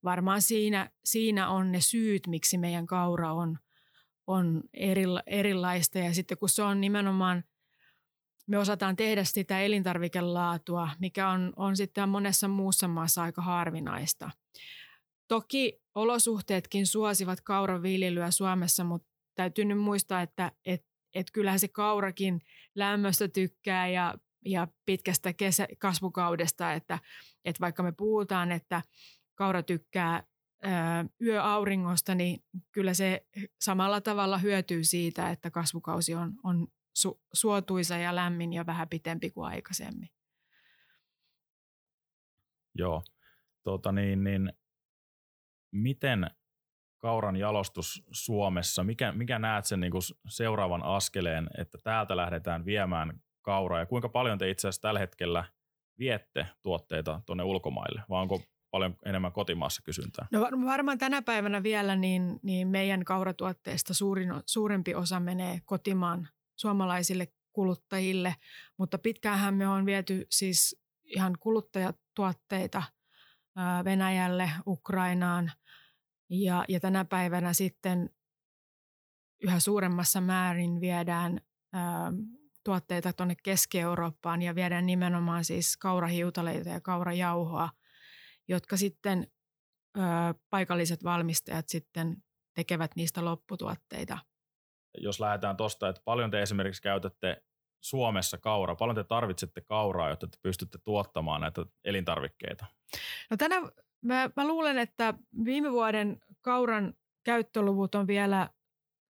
varmaan 0.03 0.41
siinä, 0.41 0.89
siinä 1.05 1.49
on 1.49 1.71
ne 1.71 1.81
syyt, 1.81 2.27
miksi 2.27 2.57
meidän 2.57 2.85
kaura 2.85 3.33
on, 3.33 3.57
on 4.27 4.63
erila, 4.73 5.23
erilaista. 5.25 5.99
Ja 5.99 6.13
sitten 6.13 6.37
kun 6.37 6.49
se 6.49 6.63
on 6.63 6.81
nimenomaan, 6.81 7.43
me 8.47 8.57
osataan 8.57 8.95
tehdä 8.95 9.23
sitä 9.23 9.61
elintarvikelaatua, 9.61 10.89
mikä 10.99 11.29
on, 11.29 11.53
on 11.55 11.77
sitten 11.77 12.09
monessa 12.09 12.47
muussa 12.47 12.87
maassa 12.87 13.23
aika 13.23 13.41
harvinaista. 13.41 14.31
Toki 15.27 15.81
olosuhteetkin 15.95 16.87
suosivat 16.87 17.41
kauran 17.41 17.83
viljelyä 17.83 18.31
Suomessa, 18.31 18.83
mutta 18.83 19.09
täytyy 19.35 19.65
nyt 19.65 19.79
muistaa, 19.79 20.21
että 20.21 20.51
et, 20.65 20.85
et 21.15 21.31
kyllähän 21.31 21.59
se 21.59 21.67
kaurakin 21.67 22.41
lämmöstä 22.75 23.27
tykkää 23.27 23.87
ja 23.87 24.15
ja 24.45 24.67
pitkästä 24.85 25.33
kesä, 25.33 25.67
kasvukaudesta, 25.79 26.73
että, 26.73 26.99
että 27.45 27.59
vaikka 27.59 27.83
me 27.83 27.91
puhutaan, 27.91 28.51
että 28.51 28.81
kaura 29.35 29.63
tykkää 29.63 30.23
yöauringosta, 31.21 32.15
niin 32.15 32.43
kyllä 32.71 32.93
se 32.93 33.25
samalla 33.61 34.01
tavalla 34.01 34.37
hyötyy 34.37 34.83
siitä, 34.83 35.29
että 35.29 35.51
kasvukausi 35.51 36.15
on, 36.15 36.33
on 36.43 36.67
su, 36.95 37.21
suotuisa 37.33 37.97
ja 37.97 38.15
lämmin 38.15 38.53
ja 38.53 38.65
vähän 38.65 38.89
pitempi 38.89 39.31
kuin 39.31 39.47
aikaisemmin. 39.47 40.09
Joo. 42.75 43.03
Tota 43.63 43.91
niin, 43.91 44.23
niin, 44.23 44.53
miten 45.71 46.29
kauran 46.99 47.35
jalostus 47.35 48.03
Suomessa, 48.11 48.83
mikä, 48.83 49.11
mikä 49.11 49.39
näet 49.39 49.65
sen 49.65 49.79
niin 49.79 49.91
kuin 49.91 50.01
seuraavan 50.27 50.83
askeleen, 50.83 51.49
että 51.57 51.77
täältä 51.83 52.17
lähdetään 52.17 52.65
viemään 52.65 53.21
kauraa? 53.49 53.79
Ja 53.79 53.85
kuinka 53.85 54.09
paljon 54.09 54.37
te 54.37 54.49
itse 54.49 54.67
asiassa 54.67 54.81
tällä 54.81 54.99
hetkellä 54.99 55.43
viette 55.99 56.47
tuotteita 56.63 57.21
tuonne 57.25 57.43
ulkomaille? 57.43 58.01
Vai 58.09 58.21
onko 58.21 58.41
paljon 58.71 58.95
enemmän 59.05 59.31
kotimaassa 59.31 59.81
kysyntää? 59.81 60.27
No 60.31 60.41
varmaan 60.65 60.97
tänä 60.97 61.21
päivänä 61.21 61.63
vielä 61.63 61.95
niin, 61.95 62.39
niin 62.43 62.67
meidän 62.67 63.05
kauratuotteista 63.05 63.93
suurin, 63.93 64.29
suurempi 64.45 64.95
osa 64.95 65.19
menee 65.19 65.59
kotimaan 65.65 66.27
suomalaisille 66.55 67.27
kuluttajille, 67.53 68.35
mutta 68.77 68.97
pitkäänhän 68.97 69.53
me 69.53 69.67
on 69.67 69.85
viety 69.85 70.25
siis 70.29 70.81
ihan 71.03 71.35
kuluttajatuotteita 71.39 72.83
Venäjälle, 73.85 74.51
Ukrainaan. 74.67 75.51
Ja, 76.29 76.65
ja 76.67 76.79
tänä 76.79 77.05
päivänä 77.05 77.53
sitten 77.53 78.09
yhä 79.43 79.59
suuremmassa 79.59 80.21
määrin 80.21 80.81
viedään 80.81 81.41
ää, 81.73 82.11
tuotteita 82.63 83.13
tuonne 83.13 83.35
Keski-Eurooppaan 83.43 84.41
ja 84.41 84.55
viedään 84.55 84.85
nimenomaan 84.85 85.45
siis 85.45 85.77
kaurahiutaleita 85.77 86.69
ja 86.69 86.81
kaurajauhoa, 86.81 87.69
jotka 88.47 88.77
sitten 88.77 89.27
ää, 89.97 90.33
paikalliset 90.49 91.03
valmistajat 91.03 91.69
sitten 91.69 92.17
tekevät 92.55 92.91
niistä 92.95 93.25
lopputuotteita. 93.25 94.17
Jos 94.97 95.19
lähdetään 95.19 95.57
tuosta, 95.57 95.89
että 95.89 96.01
paljon 96.05 96.31
te 96.31 96.41
esimerkiksi 96.41 96.81
käytätte 96.81 97.43
Suomessa 97.81 98.37
kauraa, 98.37 98.75
paljon 98.75 98.95
te 98.95 99.03
tarvitsette 99.03 99.61
kauraa, 99.61 100.09
jotta 100.09 100.27
te 100.27 100.37
pystytte 100.41 100.77
tuottamaan 100.83 101.41
näitä 101.41 101.65
elintarvikkeita? 101.85 102.65
No 103.29 103.37
tänä, 103.37 103.55
mä, 104.01 104.29
mä 104.35 104.47
luulen, 104.47 104.77
että 104.77 105.13
viime 105.45 105.71
vuoden 105.71 106.19
kauran 106.41 106.93
käyttöluvut 107.23 107.95
on 107.95 108.07
vielä 108.07 108.49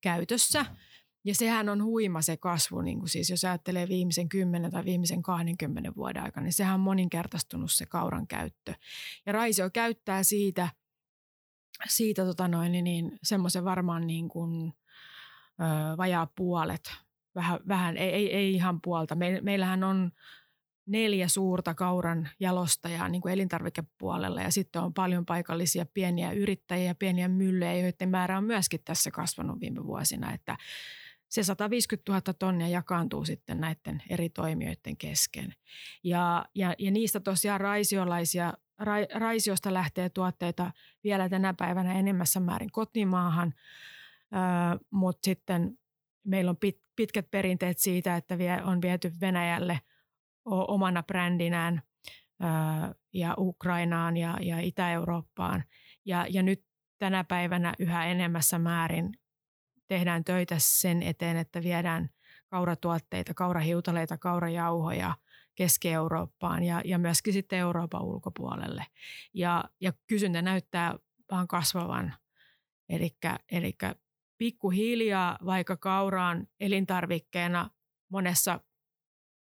käytössä. 0.00 0.66
Ja 1.24 1.34
sehän 1.34 1.68
on 1.68 1.84
huima 1.84 2.22
se 2.22 2.36
kasvu, 2.36 2.80
niin 2.80 2.98
kuin 2.98 3.08
siis 3.08 3.30
jos 3.30 3.44
ajattelee 3.44 3.88
viimeisen 3.88 4.28
10 4.28 4.70
tai 4.70 4.84
viimeisen 4.84 5.22
20 5.22 5.92
vuoden 5.96 6.22
aikana, 6.22 6.44
niin 6.44 6.52
sehän 6.52 6.74
on 6.74 6.80
moninkertaistunut 6.80 7.72
se 7.72 7.86
kauran 7.86 8.26
käyttö. 8.26 8.74
Ja 9.26 9.32
Raisio 9.32 9.70
käyttää 9.70 10.22
siitä, 10.22 10.68
siitä 11.88 12.24
tota 12.24 12.48
noin, 12.48 12.72
niin, 12.72 12.84
niin 12.84 13.18
semmoisen 13.22 13.64
varmaan 13.64 14.06
niin 14.06 14.28
kuin, 14.28 14.72
vajaa 15.96 16.26
puolet, 16.36 16.92
vähän, 17.34 17.60
vähän 17.68 17.96
ei, 17.96 18.10
ei, 18.10 18.34
ei 18.34 18.52
ihan 18.54 18.80
puolta. 18.80 19.14
Me, 19.14 19.40
meillähän 19.42 19.84
on 19.84 20.12
neljä 20.86 21.28
suurta 21.28 21.74
kauran 21.74 22.28
jalostajaa 22.40 23.08
niin 23.08 23.22
kuin 23.22 23.34
elintarvikepuolella 23.34 24.42
ja 24.42 24.50
sitten 24.50 24.82
on 24.82 24.94
paljon 24.94 25.26
paikallisia 25.26 25.86
pieniä 25.86 26.32
yrittäjiä, 26.32 26.94
pieniä 26.94 27.28
myllyjä, 27.28 27.74
joiden 27.74 28.08
määrä 28.08 28.38
on 28.38 28.44
myöskin 28.44 28.80
tässä 28.84 29.10
kasvanut 29.10 29.60
viime 29.60 29.84
vuosina, 29.84 30.32
että 30.32 30.56
se 31.28 31.42
150 31.42 32.12
000 32.12 32.20
tonnia 32.38 32.68
jakaantuu 32.68 33.24
sitten 33.24 33.60
näiden 33.60 34.02
eri 34.10 34.28
toimijoiden 34.28 34.96
kesken. 34.96 35.54
Ja, 36.02 36.44
ja, 36.54 36.74
ja 36.78 36.90
niistä 36.90 37.20
tosiaan 37.20 37.60
raisiolaisia, 37.60 38.52
ra, 38.78 38.94
raisiosta 39.14 39.74
lähtee 39.74 40.08
tuotteita 40.08 40.72
vielä 41.04 41.28
tänä 41.28 41.54
päivänä 41.54 41.94
enemmässä 41.94 42.40
määrin 42.40 42.72
kotimaahan, 42.72 43.54
mutta 44.90 45.20
sitten 45.24 45.78
meillä 46.24 46.50
on 46.50 46.56
pit, 46.56 46.80
pitkät 46.96 47.30
perinteet 47.30 47.78
siitä, 47.78 48.16
että 48.16 48.38
vie, 48.38 48.62
on 48.62 48.82
viety 48.82 49.12
Venäjälle 49.20 49.80
omana 50.44 51.02
brändinään 51.02 51.82
ää, 52.40 52.94
ja 53.12 53.34
Ukrainaan 53.38 54.16
ja, 54.16 54.38
ja 54.40 54.60
Itä-Eurooppaan. 54.60 55.64
Ja, 56.04 56.26
ja 56.30 56.42
nyt 56.42 56.64
tänä 56.98 57.24
päivänä 57.24 57.74
yhä 57.78 58.06
enemmässä 58.06 58.58
määrin 58.58 59.12
tehdään 59.86 60.24
töitä 60.24 60.54
sen 60.58 61.02
eteen, 61.02 61.36
että 61.36 61.62
viedään 61.62 62.10
kauratuotteita, 62.48 63.34
kaurahiutaleita, 63.34 64.18
kaurajauhoja 64.18 65.14
Keski-Eurooppaan 65.54 66.62
ja, 66.62 66.82
ja 66.84 66.98
myöskin 66.98 67.32
sitten 67.32 67.58
Euroopan 67.58 68.02
ulkopuolelle. 68.02 68.86
Ja, 69.34 69.64
ja 69.80 69.92
kysyntä 70.06 70.42
näyttää 70.42 70.98
vaan 71.30 71.48
kasvavan. 71.48 72.14
Eli 72.88 73.72
pikkuhiljaa, 74.44 75.38
vaikka 75.44 75.76
kaura 75.76 76.28
on 76.28 76.46
elintarvikkeena 76.60 77.70
monessa, 78.08 78.60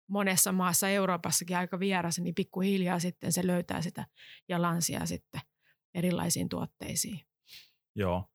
monessa 0.09 0.51
maassa 0.51 0.89
Euroopassakin 0.89 1.57
aika 1.57 1.79
vieras, 1.79 2.19
niin 2.19 2.35
pikkuhiljaa 2.35 2.99
sitten 2.99 3.31
se 3.31 3.47
löytää 3.47 3.81
sitä 3.81 4.05
jalansia 4.49 5.05
sitten 5.05 5.41
erilaisiin 5.93 6.49
tuotteisiin. 6.49 7.19
Joo, 7.95 8.25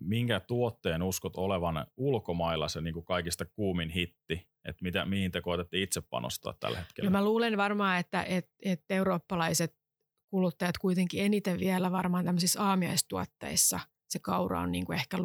minkä 0.00 0.40
tuotteen 0.40 1.02
uskot 1.02 1.36
olevan 1.36 1.86
ulkomailla 1.96 2.68
se 2.68 2.80
niin 2.80 2.94
kuin 2.94 3.06
kaikista 3.06 3.44
kuumin 3.44 3.90
hitti, 3.90 4.48
että 4.64 4.82
mitä, 4.82 5.04
mihin 5.04 5.30
te 5.30 5.40
koetatte 5.40 5.82
itse 5.82 6.00
panostaa 6.00 6.54
tällä 6.60 6.78
hetkellä? 6.78 7.10
No 7.10 7.18
mä 7.18 7.24
luulen 7.24 7.56
varmaan, 7.56 7.98
että, 7.98 8.22
että, 8.22 8.52
että 8.62 8.94
eurooppalaiset 8.94 9.76
kuluttajat 10.30 10.78
kuitenkin 10.78 11.24
eniten 11.24 11.58
vielä 11.58 11.92
varmaan 11.92 12.24
tämmöisissä 12.24 12.62
aamiaistuotteissa 12.62 13.80
se 14.16 14.20
kaura 14.20 14.60
on 14.60 14.72
niin 14.72 14.86
kuin 14.86 14.98
ehkä 14.98 15.16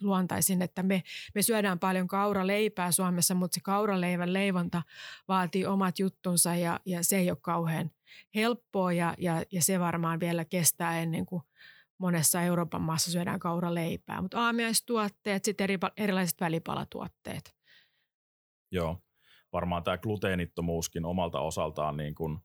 luontaisin, 0.00 0.62
että 0.62 0.82
me, 0.82 1.02
me 1.34 1.42
syödään 1.42 1.78
paljon 1.78 2.08
kauraleipää 2.08 2.92
Suomessa, 2.92 3.34
mutta 3.34 3.54
se 3.54 3.60
kauraleivän 3.60 4.32
leivonta 4.32 4.82
vaatii 5.28 5.66
omat 5.66 5.98
juttunsa 5.98 6.54
ja, 6.54 6.80
ja 6.86 7.04
se 7.04 7.16
ei 7.16 7.30
ole 7.30 7.38
kauhean 7.42 7.90
helppoa 8.34 8.92
ja, 8.92 9.14
ja, 9.18 9.42
ja 9.52 9.62
se 9.62 9.80
varmaan 9.80 10.20
vielä 10.20 10.44
kestää 10.44 11.00
ennen 11.00 11.26
kuin 11.26 11.42
monessa 11.98 12.42
Euroopan 12.42 12.82
maassa 12.82 13.10
syödään 13.10 13.40
kauraleipää, 13.40 14.22
mutta 14.22 14.44
aamiaistuotteet, 14.44 15.44
sitten 15.44 15.64
eri, 15.64 15.78
erilaiset 15.96 16.40
välipalatuotteet. 16.40 17.56
Joo, 18.70 19.02
varmaan 19.52 19.84
tämä 19.84 19.98
gluteenittomuuskin 19.98 21.04
omalta 21.04 21.40
osaltaan 21.40 21.96
niin 21.96 22.14
kuin 22.14 22.38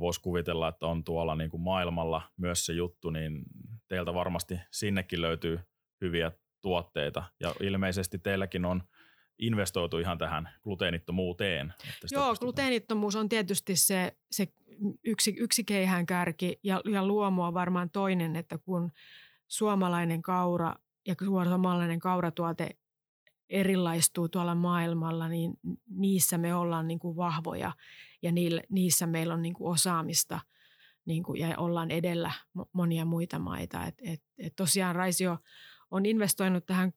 voisi 0.00 0.20
kuvitella, 0.20 0.68
että 0.68 0.86
on 0.86 1.04
tuolla 1.04 1.34
niin 1.34 1.50
kuin 1.50 1.60
maailmalla 1.60 2.22
myös 2.36 2.66
se 2.66 2.72
juttu, 2.72 3.10
niin 3.10 3.42
teiltä 3.88 4.14
varmasti 4.14 4.60
sinnekin 4.70 5.22
löytyy 5.22 5.60
hyviä 6.00 6.32
tuotteita 6.62 7.22
ja 7.40 7.54
ilmeisesti 7.60 8.18
teilläkin 8.18 8.64
on 8.64 8.82
investoitu 9.38 9.98
ihan 9.98 10.18
tähän 10.18 10.48
gluteenittomuuteen. 10.62 11.74
Joo, 12.10 12.34
gluteenittomuus 12.40 13.16
on 13.16 13.28
tietysti 13.28 13.76
se, 13.76 14.16
se 14.30 14.48
yksi, 15.04 15.34
yksi 15.38 15.64
keihäänkärki 15.64 16.60
ja, 16.62 16.80
ja 16.84 17.06
luomu 17.06 17.42
on 17.42 17.54
varmaan 17.54 17.90
toinen, 17.90 18.36
että 18.36 18.58
kun 18.58 18.92
suomalainen 19.48 20.22
kaura 20.22 20.74
ja 21.06 21.14
suomalainen 21.44 21.98
kauratuote 21.98 22.70
erilaistuu 23.52 24.28
tuolla 24.28 24.54
maailmalla, 24.54 25.28
niin 25.28 25.52
niissä 25.90 26.38
me 26.38 26.54
ollaan 26.54 26.88
niin 26.88 26.98
kuin 26.98 27.16
vahvoja 27.16 27.72
ja 28.22 28.32
niissä 28.68 29.06
meillä 29.06 29.34
on 29.34 29.42
niin 29.42 29.54
kuin 29.54 29.72
osaamista 29.72 30.40
niin 31.04 31.22
kuin, 31.22 31.40
ja 31.40 31.58
ollaan 31.58 31.90
edellä 31.90 32.32
monia 32.72 33.04
muita 33.04 33.38
maita. 33.38 33.86
Et, 33.86 33.94
et, 34.02 34.22
et 34.38 34.56
tosiaan 34.56 34.96
Raisio 34.96 35.38
on 35.90 36.06
investoinut 36.06 36.66
tähän, 36.66 36.92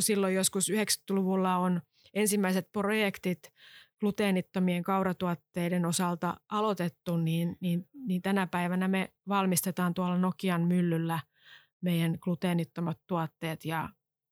silloin 0.00 0.34
joskus 0.34 0.70
90-luvulla 0.70 1.56
on 1.56 1.82
ensimmäiset 2.14 2.72
projektit 2.72 3.52
gluteenittomien 4.00 4.82
kauratuotteiden 4.82 5.86
osalta 5.86 6.40
aloitettu, 6.48 7.16
niin, 7.16 7.56
niin, 7.60 7.88
niin 8.06 8.22
tänä 8.22 8.46
päivänä 8.46 8.88
me 8.88 9.12
valmistetaan 9.28 9.94
tuolla 9.94 10.18
Nokian 10.18 10.62
myllyllä 10.62 11.20
meidän 11.80 12.18
gluteenittomat 12.20 12.98
tuotteet 13.06 13.64
ja, 13.64 13.88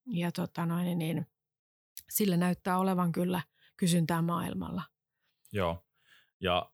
ja 0.07 0.33
tota 0.33 0.67
noin, 0.67 0.99
niin 0.99 1.27
sillä 2.11 2.37
näyttää 2.37 2.79
olevan 2.79 3.13
kyllä 3.13 3.43
kysyntää 3.77 4.23
maailmalla. 4.23 4.83
Joo, 5.53 5.85
ja 6.41 6.71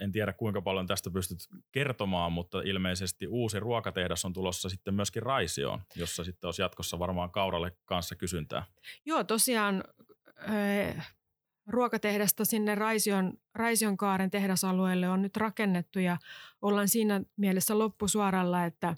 en 0.00 0.12
tiedä 0.12 0.32
kuinka 0.32 0.62
paljon 0.62 0.86
tästä 0.86 1.10
pystyt 1.10 1.38
kertomaan, 1.72 2.32
mutta 2.32 2.60
ilmeisesti 2.60 3.26
uusi 3.26 3.60
ruokatehdas 3.60 4.24
on 4.24 4.32
tulossa 4.32 4.68
sitten 4.68 4.94
myöskin 4.94 5.22
Raisioon, 5.22 5.82
jossa 5.96 6.24
sitten 6.24 6.48
olisi 6.48 6.62
jatkossa 6.62 6.98
varmaan 6.98 7.30
kauralle 7.30 7.76
kanssa 7.84 8.16
kysyntää. 8.16 8.64
Joo, 9.04 9.24
tosiaan 9.24 9.84
ruokatehdasta 11.66 12.44
sinne 12.44 12.74
Raision, 12.74 13.32
Raision 13.54 13.96
kaaren 13.96 14.30
tehdasalueelle 14.30 15.08
on 15.08 15.22
nyt 15.22 15.36
rakennettu 15.36 15.98
ja 15.98 16.16
ollaan 16.62 16.88
siinä 16.88 17.20
mielessä 17.36 17.78
loppusuoralla, 17.78 18.64
että 18.64 18.96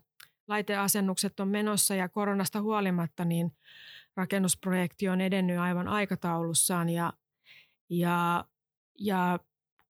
laiteasennukset 0.49 1.41
on 1.41 1.49
menossa 1.49 1.95
ja 1.95 2.09
koronasta 2.09 2.63
huolimatta 2.63 3.25
niin 3.25 3.53
rakennusprojekti 4.17 5.09
on 5.09 5.21
edennyt 5.21 5.59
aivan 5.59 5.89
aikataulussaan 5.89 6.89
ja, 6.89 7.13
ja, 7.91 8.45
ja 8.99 9.39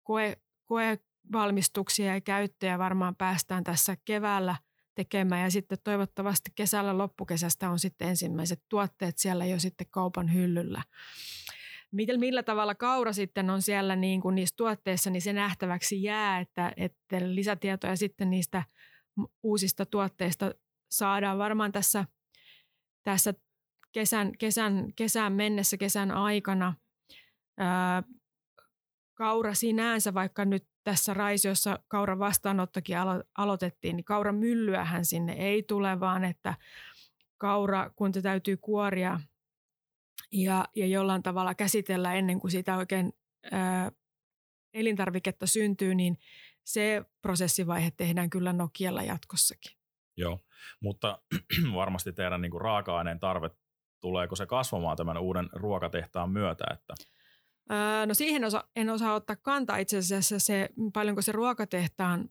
koe, 0.02 0.36
koevalmistuksia 0.64 2.14
ja 2.14 2.20
käyttöjä 2.20 2.78
varmaan 2.78 3.16
päästään 3.16 3.64
tässä 3.64 3.96
keväällä 4.04 4.56
tekemään 4.94 5.42
ja 5.42 5.50
sitten 5.50 5.78
toivottavasti 5.84 6.50
kesällä 6.54 6.98
loppukesästä 6.98 7.70
on 7.70 7.78
sitten 7.78 8.08
ensimmäiset 8.08 8.62
tuotteet 8.68 9.18
siellä 9.18 9.44
jo 9.44 9.58
sitten 9.58 9.86
kaupan 9.90 10.34
hyllyllä. 10.34 10.82
Miten, 11.92 12.20
millä 12.20 12.42
tavalla 12.42 12.74
kaura 12.74 13.12
sitten 13.12 13.50
on 13.50 13.62
siellä 13.62 13.96
niin 13.96 14.20
kuin 14.20 14.34
niissä 14.34 14.54
tuotteissa, 14.56 15.10
niin 15.10 15.22
se 15.22 15.32
nähtäväksi 15.32 16.02
jää, 16.02 16.40
että, 16.40 16.72
että 16.76 17.16
lisätietoja 17.34 17.96
sitten 17.96 18.30
niistä 18.30 18.62
uusista 19.42 19.86
tuotteista 19.86 20.54
saadaan 20.90 21.38
varmaan 21.38 21.72
tässä, 21.72 22.04
tässä 23.02 23.34
kesän, 23.92 24.32
kesän, 24.38 24.92
kesän 24.96 25.32
mennessä, 25.32 25.76
kesän 25.76 26.10
aikana. 26.10 26.74
Ää, 27.58 28.02
kaura 29.14 29.54
sinänsä, 29.54 30.14
vaikka 30.14 30.44
nyt 30.44 30.68
tässä 30.84 31.14
Raisiossa 31.14 31.78
kauran 31.88 32.18
vastaanottokin 32.18 32.96
alo- 32.96 33.24
aloitettiin, 33.38 33.96
niin 33.96 34.04
kauran 34.04 34.34
myllyähän 34.34 35.04
sinne 35.04 35.32
ei 35.32 35.62
tule, 35.62 36.00
vaan 36.00 36.24
että 36.24 36.54
kaura, 37.38 37.90
kun 37.96 38.12
te 38.12 38.22
täytyy 38.22 38.56
kuoria 38.56 39.20
ja, 40.32 40.64
ja 40.76 40.86
jollain 40.86 41.22
tavalla 41.22 41.54
käsitellä 41.54 42.14
ennen 42.14 42.40
kuin 42.40 42.50
sitä 42.50 42.76
oikein 42.76 43.12
ää, 43.52 43.92
elintarviketta 44.74 45.46
syntyy, 45.46 45.94
niin 45.94 46.18
se 46.64 47.04
prosessivaihe 47.22 47.90
tehdään 47.90 48.30
kyllä 48.30 48.52
Nokialla 48.52 49.02
jatkossakin. 49.02 49.72
Joo, 50.16 50.38
mutta 50.80 51.22
varmasti 51.74 52.12
teidän 52.12 52.40
niin 52.40 52.50
kuin 52.50 52.60
raaka-aineen 52.60 53.20
tarve, 53.20 53.50
tuleeko 54.00 54.36
se 54.36 54.46
kasvamaan 54.46 54.96
tämän 54.96 55.18
uuden 55.18 55.48
ruokatehtaan 55.52 56.30
myötä? 56.30 56.64
Että... 56.72 56.94
no 58.06 58.14
siihen 58.14 58.44
osa, 58.44 58.64
en 58.76 58.90
osaa 58.90 59.14
ottaa 59.14 59.36
kantaa 59.36 59.76
itse 59.76 59.98
asiassa 59.98 60.38
se, 60.38 60.68
paljonko 60.92 61.22
se 61.22 61.32
ruokatehtaan 61.32 62.28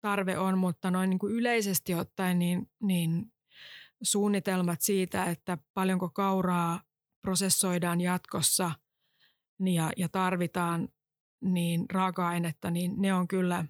tarve 0.00 0.38
on, 0.38 0.58
mutta 0.58 0.90
noin 0.90 1.10
niin 1.10 1.18
kuin 1.18 1.32
yleisesti 1.32 1.94
ottaen 1.94 2.38
niin, 2.38 2.70
niin 2.82 3.32
suunnitelmat 4.02 4.80
siitä, 4.80 5.24
että 5.24 5.58
paljonko 5.74 6.08
kauraa 6.08 6.80
prosessoidaan 7.22 8.00
jatkossa 8.00 8.70
ja, 9.60 9.90
ja 9.96 10.08
tarvitaan 10.08 10.88
niin 11.54 11.84
raaka-ainetta, 11.92 12.70
niin 12.70 12.94
ne 12.96 13.14
on 13.14 13.28
kyllä, 13.28 13.64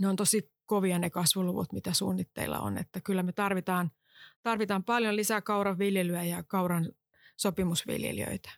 ne 0.00 0.08
on 0.08 0.16
tosi 0.16 0.52
kovia 0.66 0.98
ne 0.98 1.10
kasvuluvut, 1.10 1.72
mitä 1.72 1.92
suunnitteilla 1.92 2.60
on. 2.60 2.78
Että 2.78 3.00
kyllä 3.00 3.22
me 3.22 3.32
tarvitaan, 3.32 3.90
tarvitaan 4.42 4.84
paljon 4.84 5.16
lisää 5.16 5.40
kauran 5.40 5.78
viljelyä 5.78 6.22
ja 6.22 6.42
kauran 6.42 6.92
sopimusviljelijöitä. 7.36 8.50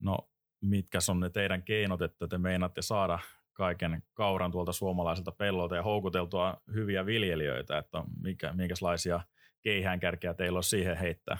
No 0.00 0.18
mitkä 0.60 0.98
on 1.10 1.20
ne 1.20 1.30
teidän 1.30 1.62
keinot, 1.62 2.02
että 2.02 2.28
te 2.28 2.38
meinaatte 2.38 2.82
saada 2.82 3.18
kaiken 3.52 4.02
kauran 4.14 4.52
tuolta 4.52 4.72
suomalaiselta 4.72 5.32
pellolta 5.32 5.76
ja 5.76 5.82
houkuteltua 5.82 6.62
hyviä 6.74 7.06
viljelijöitä, 7.06 7.78
että 7.78 8.04
mikä, 8.22 8.52
minkälaisia 8.52 9.20
keihäänkärkeä 9.62 10.34
teillä 10.34 10.56
on 10.56 10.64
siihen 10.64 10.96
heittää? 10.96 11.38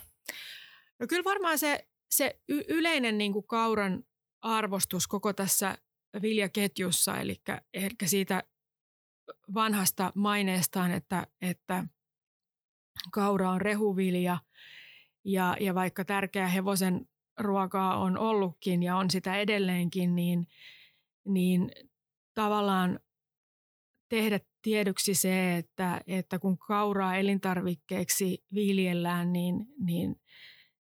No 0.98 1.06
kyllä 1.06 1.24
varmaan 1.24 1.58
se, 1.58 1.88
se 2.10 2.40
yleinen 2.68 3.18
niin 3.18 3.32
kuin 3.32 3.46
kauran 3.46 4.04
arvostus 4.42 5.08
koko 5.08 5.32
tässä 5.32 5.78
viljaketjussa, 6.22 7.16
eli 7.16 7.42
ehkä 7.74 8.06
siitä 8.06 8.42
vanhasta 9.54 10.12
maineestaan, 10.14 10.90
että, 10.90 11.26
että 11.40 11.84
kaura 13.12 13.50
on 13.50 13.60
rehuvilja 13.60 14.38
ja, 15.24 15.56
ja 15.60 15.74
vaikka 15.74 16.04
tärkeä 16.04 16.46
hevosen 16.46 17.08
ruokaa 17.38 17.96
on 17.96 18.18
ollutkin 18.18 18.82
ja 18.82 18.96
on 18.96 19.10
sitä 19.10 19.36
edelleenkin, 19.36 20.14
niin, 20.14 20.46
niin 21.24 21.70
tavallaan 22.34 23.00
tehdä 24.08 24.40
tiedoksi 24.62 25.14
se, 25.14 25.56
että, 25.56 26.00
että 26.06 26.38
kun 26.38 26.58
kauraa 26.58 27.16
elintarvikkeeksi 27.16 28.44
viljellään, 28.54 29.32
niin, 29.32 29.66
niin 29.86 30.20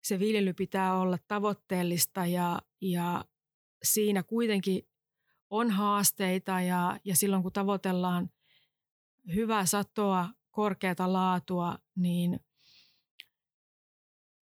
se 0.05 0.18
viljely 0.18 0.53
pitää 0.53 0.94
olla 0.94 1.18
tavoitteellista 1.29 2.27
ja, 2.27 2.62
ja 2.81 3.25
siinä 3.83 4.23
kuitenkin 4.23 4.88
on 5.51 5.71
haasteita 5.71 6.61
ja, 6.61 7.01
ja 7.05 7.16
silloin 7.16 7.43
kun 7.43 7.53
tavoitellaan 7.53 8.31
hyvää 9.35 9.66
satoa, 9.66 10.29
korkeata 10.51 11.12
laatua, 11.12 11.79
niin 11.97 12.40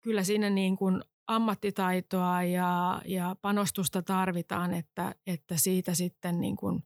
kyllä 0.01 0.23
siinä 0.23 0.49
niin 0.49 0.77
kuin 0.77 1.03
ammattitaitoa 1.27 2.43
ja, 2.43 3.01
ja 3.05 3.35
panostusta 3.41 4.01
tarvitaan, 4.01 4.73
että, 4.73 5.15
että 5.27 5.57
siitä 5.57 5.93
sitten 5.93 6.41
niin 6.41 6.55
kuin 6.55 6.83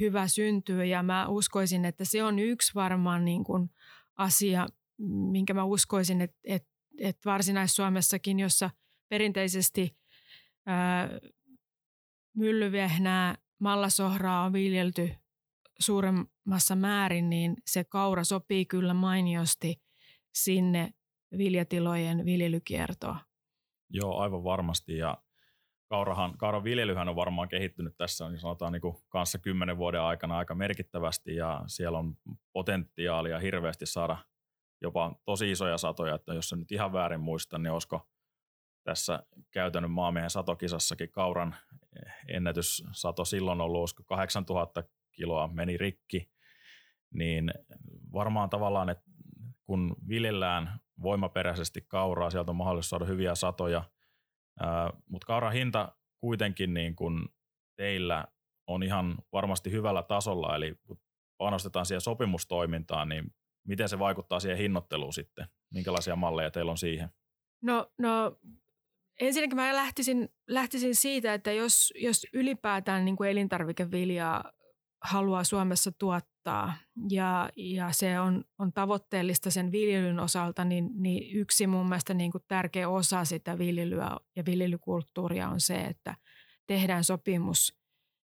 hyvä 0.00 0.28
syntyy. 0.28 0.84
Ja 0.84 1.02
mä 1.02 1.28
uskoisin, 1.28 1.84
että 1.84 2.04
se 2.04 2.22
on 2.22 2.38
yksi 2.38 2.74
varmaan 2.74 3.24
niin 3.24 3.44
kuin 3.44 3.70
asia, 4.16 4.66
minkä 5.30 5.54
mä 5.54 5.64
uskoisin, 5.64 6.20
että, 6.20 6.36
että, 6.44 6.68
että 6.98 7.30
Varsinais-Suomessakin, 7.30 8.40
jossa 8.40 8.70
perinteisesti 9.08 9.96
ää, 10.66 11.08
myllyvehnää, 12.34 13.34
mallasohraa 13.58 14.44
on 14.44 14.52
viljelty 14.52 15.10
suuremmassa 15.78 16.76
määrin, 16.76 17.30
niin 17.30 17.56
se 17.66 17.84
kaura 17.84 18.24
sopii 18.24 18.66
kyllä 18.66 18.94
mainiosti 18.94 19.82
sinne 20.34 20.90
viljatilojen 21.38 22.24
viljelykiertoon. 22.24 23.16
Joo, 23.90 24.18
aivan 24.18 24.44
varmasti. 24.44 24.96
Ja 24.98 25.18
kaurahan, 25.88 26.38
kauran 26.38 26.64
viljelyhän 26.64 27.08
on 27.08 27.16
varmaan 27.16 27.48
kehittynyt 27.48 27.96
tässä, 27.96 28.28
niin 28.28 28.40
sanotaan 28.40 28.72
niin 28.72 28.80
kuin 28.80 28.96
kanssa 29.08 29.38
kymmenen 29.38 29.78
vuoden 29.78 30.00
aikana 30.00 30.38
aika 30.38 30.54
merkittävästi 30.54 31.36
ja 31.36 31.64
siellä 31.66 31.98
on 31.98 32.16
potentiaalia 32.52 33.38
hirveästi 33.38 33.86
saada 33.86 34.16
jopa 34.80 35.14
tosi 35.24 35.50
isoja 35.50 35.78
satoja, 35.78 36.14
että 36.14 36.34
jos 36.34 36.48
se 36.48 36.56
nyt 36.56 36.72
ihan 36.72 36.92
väärin 36.92 37.20
muistan, 37.20 37.62
niin 37.62 37.72
olisiko 37.72 38.08
tässä 38.84 39.22
käytännön 39.50 39.90
maamiehen 39.90 40.30
satokisassakin 40.30 41.10
kauran 41.10 41.56
ennätyssato 42.28 43.24
silloin 43.24 43.60
ollut, 43.60 43.80
olisiko 43.80 44.02
8000 44.04 44.84
kiloa 45.12 45.48
meni 45.48 45.76
rikki, 45.76 46.30
niin 47.14 47.54
varmaan 48.12 48.50
tavallaan, 48.50 48.88
että 48.88 49.04
kun 49.64 49.96
viljellään 50.08 50.80
voimaperäisesti 51.02 51.80
kauraa, 51.88 52.30
sieltä 52.30 52.50
on 52.50 52.56
mahdollisuus 52.56 52.90
saada 52.90 53.04
hyviä 53.04 53.34
satoja, 53.34 53.84
mutta 55.06 55.26
kauran 55.26 55.52
hinta 55.52 55.96
kuitenkin 56.20 56.74
niin 56.74 56.96
kun 56.96 57.28
teillä 57.76 58.24
on 58.66 58.82
ihan 58.82 59.18
varmasti 59.32 59.70
hyvällä 59.70 60.02
tasolla, 60.02 60.56
eli 60.56 60.74
kun 60.86 61.00
panostetaan 61.38 61.86
siihen 61.86 62.00
sopimustoimintaan, 62.00 63.08
niin 63.08 63.34
miten 63.66 63.88
se 63.88 63.98
vaikuttaa 63.98 64.40
siihen 64.40 64.58
hinnoitteluun 64.58 65.12
sitten? 65.12 65.46
Minkälaisia 65.70 66.16
malleja 66.16 66.50
teillä 66.50 66.70
on 66.70 66.78
siihen? 66.78 67.08
No, 67.62 67.92
no 67.98 68.38
ensinnäkin 69.20 69.56
mä 69.56 69.74
lähtisin, 69.74 70.28
lähtisin 70.48 70.94
siitä, 70.94 71.34
että 71.34 71.52
jos, 71.52 71.92
jos 71.96 72.26
ylipäätään 72.32 73.04
niin 73.04 73.16
kuin 73.16 73.30
elintarvikeviljaa 73.30 74.52
haluaa 75.04 75.44
Suomessa 75.44 75.92
tuottaa 75.92 76.74
ja, 77.10 77.50
ja 77.56 77.92
se 77.92 78.20
on, 78.20 78.44
on 78.58 78.72
tavoitteellista 78.72 79.50
sen 79.50 79.72
viljelyn 79.72 80.20
osalta, 80.20 80.64
niin, 80.64 80.90
niin 80.94 81.36
yksi 81.36 81.66
mun 81.66 81.88
mielestä 81.88 82.14
niin 82.14 82.32
kuin 82.32 82.44
tärkeä 82.48 82.88
osa 82.88 83.24
sitä 83.24 83.58
viljelyä 83.58 84.16
ja 84.36 84.44
viljelykulttuuria 84.46 85.48
on 85.48 85.60
se, 85.60 85.80
että 85.80 86.14
tehdään 86.66 87.04
sopimus 87.04 87.78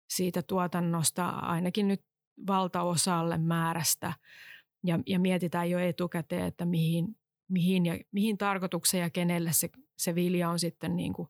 siitä 0.08 0.42
tuotannosta 0.42 1.28
ainakin 1.28 1.88
nyt 1.88 2.02
valtaosalle 2.46 3.38
määrästä 3.38 4.12
ja, 4.86 4.98
ja 5.06 5.18
mietitään 5.18 5.70
jo 5.70 5.78
etukäteen, 5.78 6.44
että 6.44 6.64
mihin, 6.64 7.16
mihin, 7.48 7.86
ja, 7.86 7.98
mihin 8.12 8.38
tarkoitukseen 8.38 9.02
ja 9.02 9.10
kenelle 9.10 9.52
se, 9.52 9.68
se 9.98 10.14
vilja 10.14 10.50
on 10.50 10.58
sitten, 10.58 10.96
niin 10.96 11.12
kuin, 11.12 11.28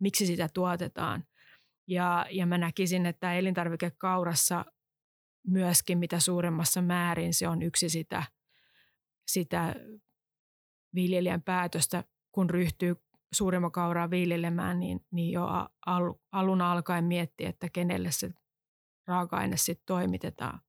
miksi 0.00 0.26
sitä 0.26 0.48
tuotetaan. 0.54 1.24
Ja, 1.88 2.26
ja 2.30 2.46
mä 2.46 2.58
näkisin, 2.58 3.06
että 3.06 3.34
elintarvikekaurassa 3.34 4.64
myöskin 5.46 5.98
mitä 5.98 6.20
suuremmassa 6.20 6.82
määrin 6.82 7.34
se 7.34 7.48
on 7.48 7.62
yksi 7.62 7.88
sitä, 7.88 8.22
sitä 9.26 9.74
viljelijän 10.94 11.42
päätöstä, 11.42 12.04
kun 12.32 12.50
ryhtyy 12.50 12.96
suuremman 13.32 13.72
kauraa 13.72 14.10
viljelemään, 14.10 14.80
niin, 14.80 15.00
niin 15.10 15.32
jo 15.32 15.48
al, 15.86 16.14
alun 16.32 16.60
alkaen 16.60 17.04
miettiä, 17.04 17.48
että 17.48 17.68
kenelle 17.72 18.12
se 18.12 18.30
raaka-aine 19.06 19.56
sitten 19.56 19.86
toimitetaan. 19.86 20.60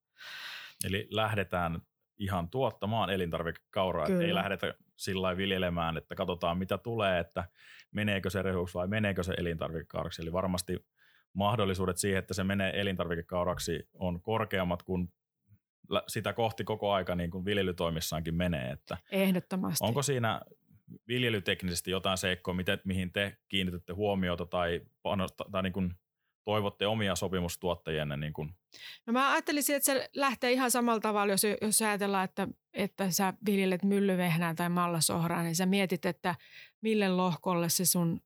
Eli 0.84 1.08
lähdetään 1.12 1.82
ihan 2.18 2.50
tuottamaan 2.50 3.10
elintarvikekauraa, 3.10 4.08
ei 4.08 4.34
lähdetä 4.34 4.74
sillä 5.02 5.38
viljelemään, 5.38 5.98
että 5.98 6.16
katsotaan 6.16 6.58
mitä 6.58 6.78
tulee, 6.78 7.20
että 7.20 7.44
meneekö 7.92 8.30
se 8.30 8.42
rehuksi 8.42 8.74
vai 8.74 8.88
meneekö 8.88 9.24
se 9.24 9.34
elintarvikekauraksi. 9.38 10.22
Eli 10.22 10.32
varmasti 10.32 10.86
mahdollisuudet 11.34 11.98
siihen, 11.98 12.20
että 12.20 12.34
se 12.34 12.44
menee 12.44 12.82
elintarvikekauraksi 12.82 13.90
on 13.94 14.22
korkeammat 14.22 14.84
kuin 14.84 15.14
sitä 16.08 16.34
kohti 16.34 16.64
koko 16.64 16.92
aika 16.92 17.16
niin 17.16 17.32
kuin 17.32 17.46
viljelytoimissaankin 17.46 18.36
menee. 18.36 18.72
Että 18.72 18.98
Ehdottomasti. 19.12 19.86
Onko 19.86 20.02
siinä 20.02 20.42
viljelyteknisesti 21.08 21.92
jotain 21.92 22.18
seikkoa, 22.18 22.54
miten, 22.54 22.80
mihin 22.86 23.12
te 23.12 23.38
kiinnitätte 23.50 23.94
huomiota 23.94 24.46
tai, 24.46 24.82
panosta, 25.02 25.46
tai 25.52 25.64
niin 25.64 25.74
kuin 25.74 25.94
toivotte 26.46 26.88
omia 26.88 27.16
sopimustuottajienne? 27.16 28.18
Niin 28.18 28.34
kuin? 28.34 28.50
No 29.06 29.14
mä 29.14 29.32
ajattelisin, 29.32 29.76
että 29.76 29.86
se 29.86 30.10
lähtee 30.16 30.52
ihan 30.52 30.72
samalla 30.72 31.00
tavalla, 31.00 31.34
jos, 31.34 31.42
jos 31.62 31.82
ajatellaan, 31.82 32.26
että, 32.26 32.48
että 32.74 33.12
sä 33.12 33.34
viljelet 33.46 33.84
myllyvehnää 33.84 34.54
tai 34.56 34.70
mallasohraa, 34.70 35.44
niin 35.44 35.56
sä 35.56 35.66
mietit, 35.66 36.06
että 36.06 36.36
mille 36.82 37.10
lohkolle 37.10 37.70
se 37.70 37.86
sun 37.86 38.22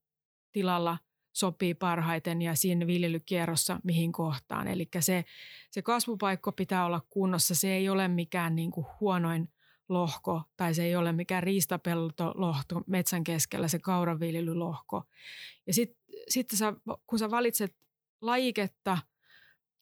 tilalla 0.52 0.98
sopii 1.34 1.74
parhaiten 1.74 2.42
ja 2.42 2.56
siinä 2.56 2.88
viljelykierrossa 2.88 3.80
mihin 3.84 4.12
kohtaan. 4.12 4.68
Eli 4.68 4.88
se, 5.00 5.26
se 5.72 5.82
kasvupaikko 5.82 6.52
pitää 6.52 6.86
olla 6.86 7.02
kunnossa. 7.10 7.56
Se 7.56 7.74
ei 7.74 7.90
ole 7.90 8.08
mikään 8.08 8.56
niin 8.56 8.72
kuin 8.72 8.86
huonoin 9.00 9.50
lohko 9.90 10.42
tai 10.58 10.74
se 10.74 10.84
ei 10.84 10.96
ole 10.96 11.12
mikään 11.12 11.44
riistapeltolohto 11.44 12.82
metsän 12.88 13.24
keskellä, 13.24 13.68
se 13.68 13.80
kauraviljelylohko. 13.80 15.04
Ja 15.68 15.74
sitten 15.74 16.06
sit 16.30 16.50
kun 17.08 17.20
sä 17.20 17.32
valitset 17.32 17.76
lajiketta 18.26 18.98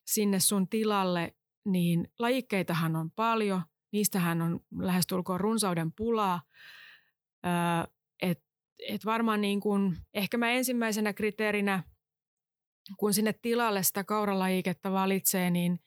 sinne 0.06 0.40
sun 0.40 0.68
tilalle, 0.68 1.36
niin 1.66 2.12
lajikkeitahan 2.20 2.96
on 2.96 3.12
paljon. 3.12 3.62
Niistähän 3.92 4.42
on 4.42 4.60
lähestulkoon 4.80 5.40
runsauden 5.40 5.92
pulaa. 5.92 6.42
Öö, 7.46 7.52
et, 8.22 8.44
et 8.90 9.06
varmaan 9.06 9.42
niin 9.42 9.60
kun, 9.60 9.98
ehkä 10.14 10.38
mä 10.38 10.52
ensimmäisenä 10.52 11.14
kriteerinä, 11.14 11.84
kun 12.98 13.14
sinne 13.14 13.34
tilalle 13.34 13.84
sitä 13.84 14.04
kauralajiketta 14.04 14.92
valitsee, 14.92 15.50
niin, 15.50 15.80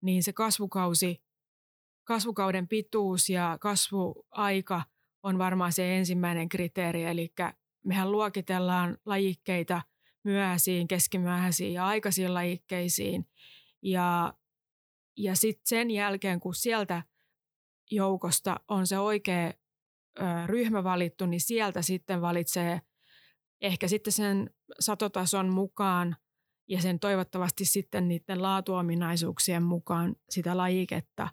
niin 0.00 0.22
se 0.22 0.32
kasvukausi, 0.32 1.22
kasvukauden 2.04 2.68
pituus 2.68 3.28
ja 3.28 3.58
kasvuaika 3.60 4.82
on 5.22 5.38
varmaan 5.38 5.72
se 5.72 5.96
ensimmäinen 5.96 6.48
kriteeri. 6.48 7.04
Eli 7.04 7.32
mehän 7.84 8.12
luokitellaan 8.12 8.98
lajikkeita– 9.04 9.82
myöhäisiin, 10.24 10.88
keskimyöhäisiin 10.88 11.72
ja 11.72 11.86
aikaisiin 11.86 12.34
lajikkeisiin. 12.34 13.26
Ja, 13.82 14.34
ja 15.16 15.36
sitten 15.36 15.66
sen 15.66 15.90
jälkeen, 15.90 16.40
kun 16.40 16.54
sieltä 16.54 17.02
joukosta 17.90 18.60
on 18.68 18.86
se 18.86 18.98
oikea 18.98 19.46
ö, 20.18 20.22
ryhmä 20.46 20.84
valittu, 20.84 21.26
niin 21.26 21.40
sieltä 21.40 21.82
sitten 21.82 22.20
valitsee 22.20 22.80
ehkä 23.60 23.88
sitten 23.88 24.12
sen 24.12 24.50
satotason 24.80 25.48
mukaan 25.48 26.16
ja 26.68 26.82
sen 26.82 27.00
toivottavasti 27.00 27.64
sitten 27.64 28.08
niiden 28.08 28.42
laatuominaisuuksien 28.42 29.62
mukaan 29.62 30.16
sitä 30.30 30.56
lajiketta. 30.56 31.28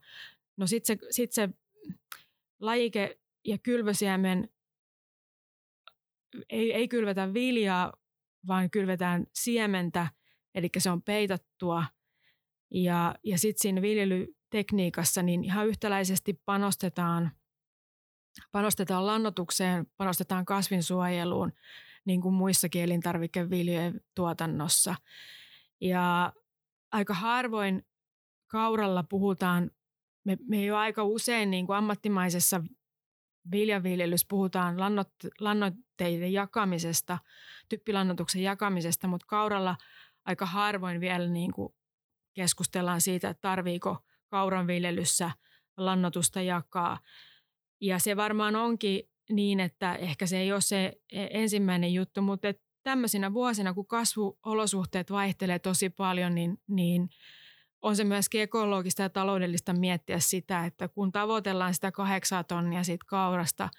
No 0.58 0.68
sitten 0.68 0.98
se, 0.98 1.08
sit 1.10 1.32
se 1.32 1.50
lajike 2.60 3.20
ja 3.46 3.58
kylvösiemen 3.58 4.50
ei, 6.50 6.74
ei 6.74 6.88
kylvetä 6.88 7.34
viljaa, 7.34 7.94
vaan 8.48 8.70
kylvetään 8.70 9.26
siementä, 9.34 10.08
eli 10.56 10.70
se 10.78 10.90
on 10.90 11.02
peitattua. 11.02 11.84
Ja, 12.72 13.16
ja 13.24 13.38
sitten 13.38 13.62
siinä 13.62 13.82
viljelytekniikassa 13.82 15.24
niin 15.24 15.44
ihan 15.44 15.68
yhtäläisesti 15.68 16.42
panostetaan, 16.46 17.32
panostetaan 18.52 19.06
lannotukseen, 19.06 19.88
panostetaan 19.98 20.46
kasvinsuojeluun, 20.46 21.54
niin 22.06 22.22
kuin 22.22 22.36
muissakin 22.36 22.84
elintarvikeviljojen 22.84 24.02
tuotannossa. 24.16 24.96
Ja 25.82 26.34
aika 26.92 27.14
harvoin 27.14 27.86
kauralla 28.48 29.04
puhutaan, 29.04 29.72
me, 30.24 30.38
me 30.48 30.66
jo 30.66 30.78
aika 30.78 31.04
usein 31.04 31.52
niin 31.52 31.66
kuin 31.66 31.78
ammattimaisessa 31.78 32.62
viljaviljelyssä 33.52 34.28
puhutaan 34.30 34.76
lannoitteiden 35.40 36.34
jakamisesta, 36.34 37.18
typpilannotuksen 37.70 38.42
jakamisesta, 38.42 39.08
mutta 39.08 39.26
kauralla 39.30 39.76
aika 40.26 40.46
harvoin 40.46 41.02
vielä 41.02 41.28
niin 41.28 41.54
kuin 41.54 41.74
keskustellaan 42.34 43.02
siitä, 43.02 43.30
että 43.30 43.42
tarviiko 43.42 43.98
kauran 44.28 44.68
viljelyssä 44.68 45.32
lannotusta 45.78 46.42
jakaa. 46.42 47.00
Ja 47.82 48.00
se 48.00 48.16
varmaan 48.16 48.56
onkin 48.56 49.10
niin, 49.30 49.60
että 49.60 49.96
ehkä 49.96 50.26
se 50.26 50.38
ei 50.38 50.52
ole 50.52 50.62
se 50.62 50.94
e, 51.12 51.28
ensimmäinen 51.30 51.94
juttu, 51.94 52.22
mutta 52.22 52.48
tämmöisinä 52.84 53.34
vuosina, 53.34 53.74
kun 53.74 53.88
kasvuolosuhteet 53.88 55.12
vaihtelee 55.12 55.60
tosi 55.60 55.90
paljon, 55.90 56.36
niin, 56.36 56.58
niin– 56.68 57.10
on 57.86 57.96
se 57.96 58.04
myöskin 58.04 58.42
ekologista 58.42 59.02
ja 59.02 59.10
taloudellista 59.10 59.74
miettiä 59.74 60.20
sitä, 60.20 60.66
että 60.66 60.88
kun 60.88 61.12
tavoitellaan 61.12 61.74
sitä 61.74 61.92
kahdeksaa 61.92 62.44
tonnia 62.44 62.84
siitä 62.84 63.06
kaurasta 63.08 63.70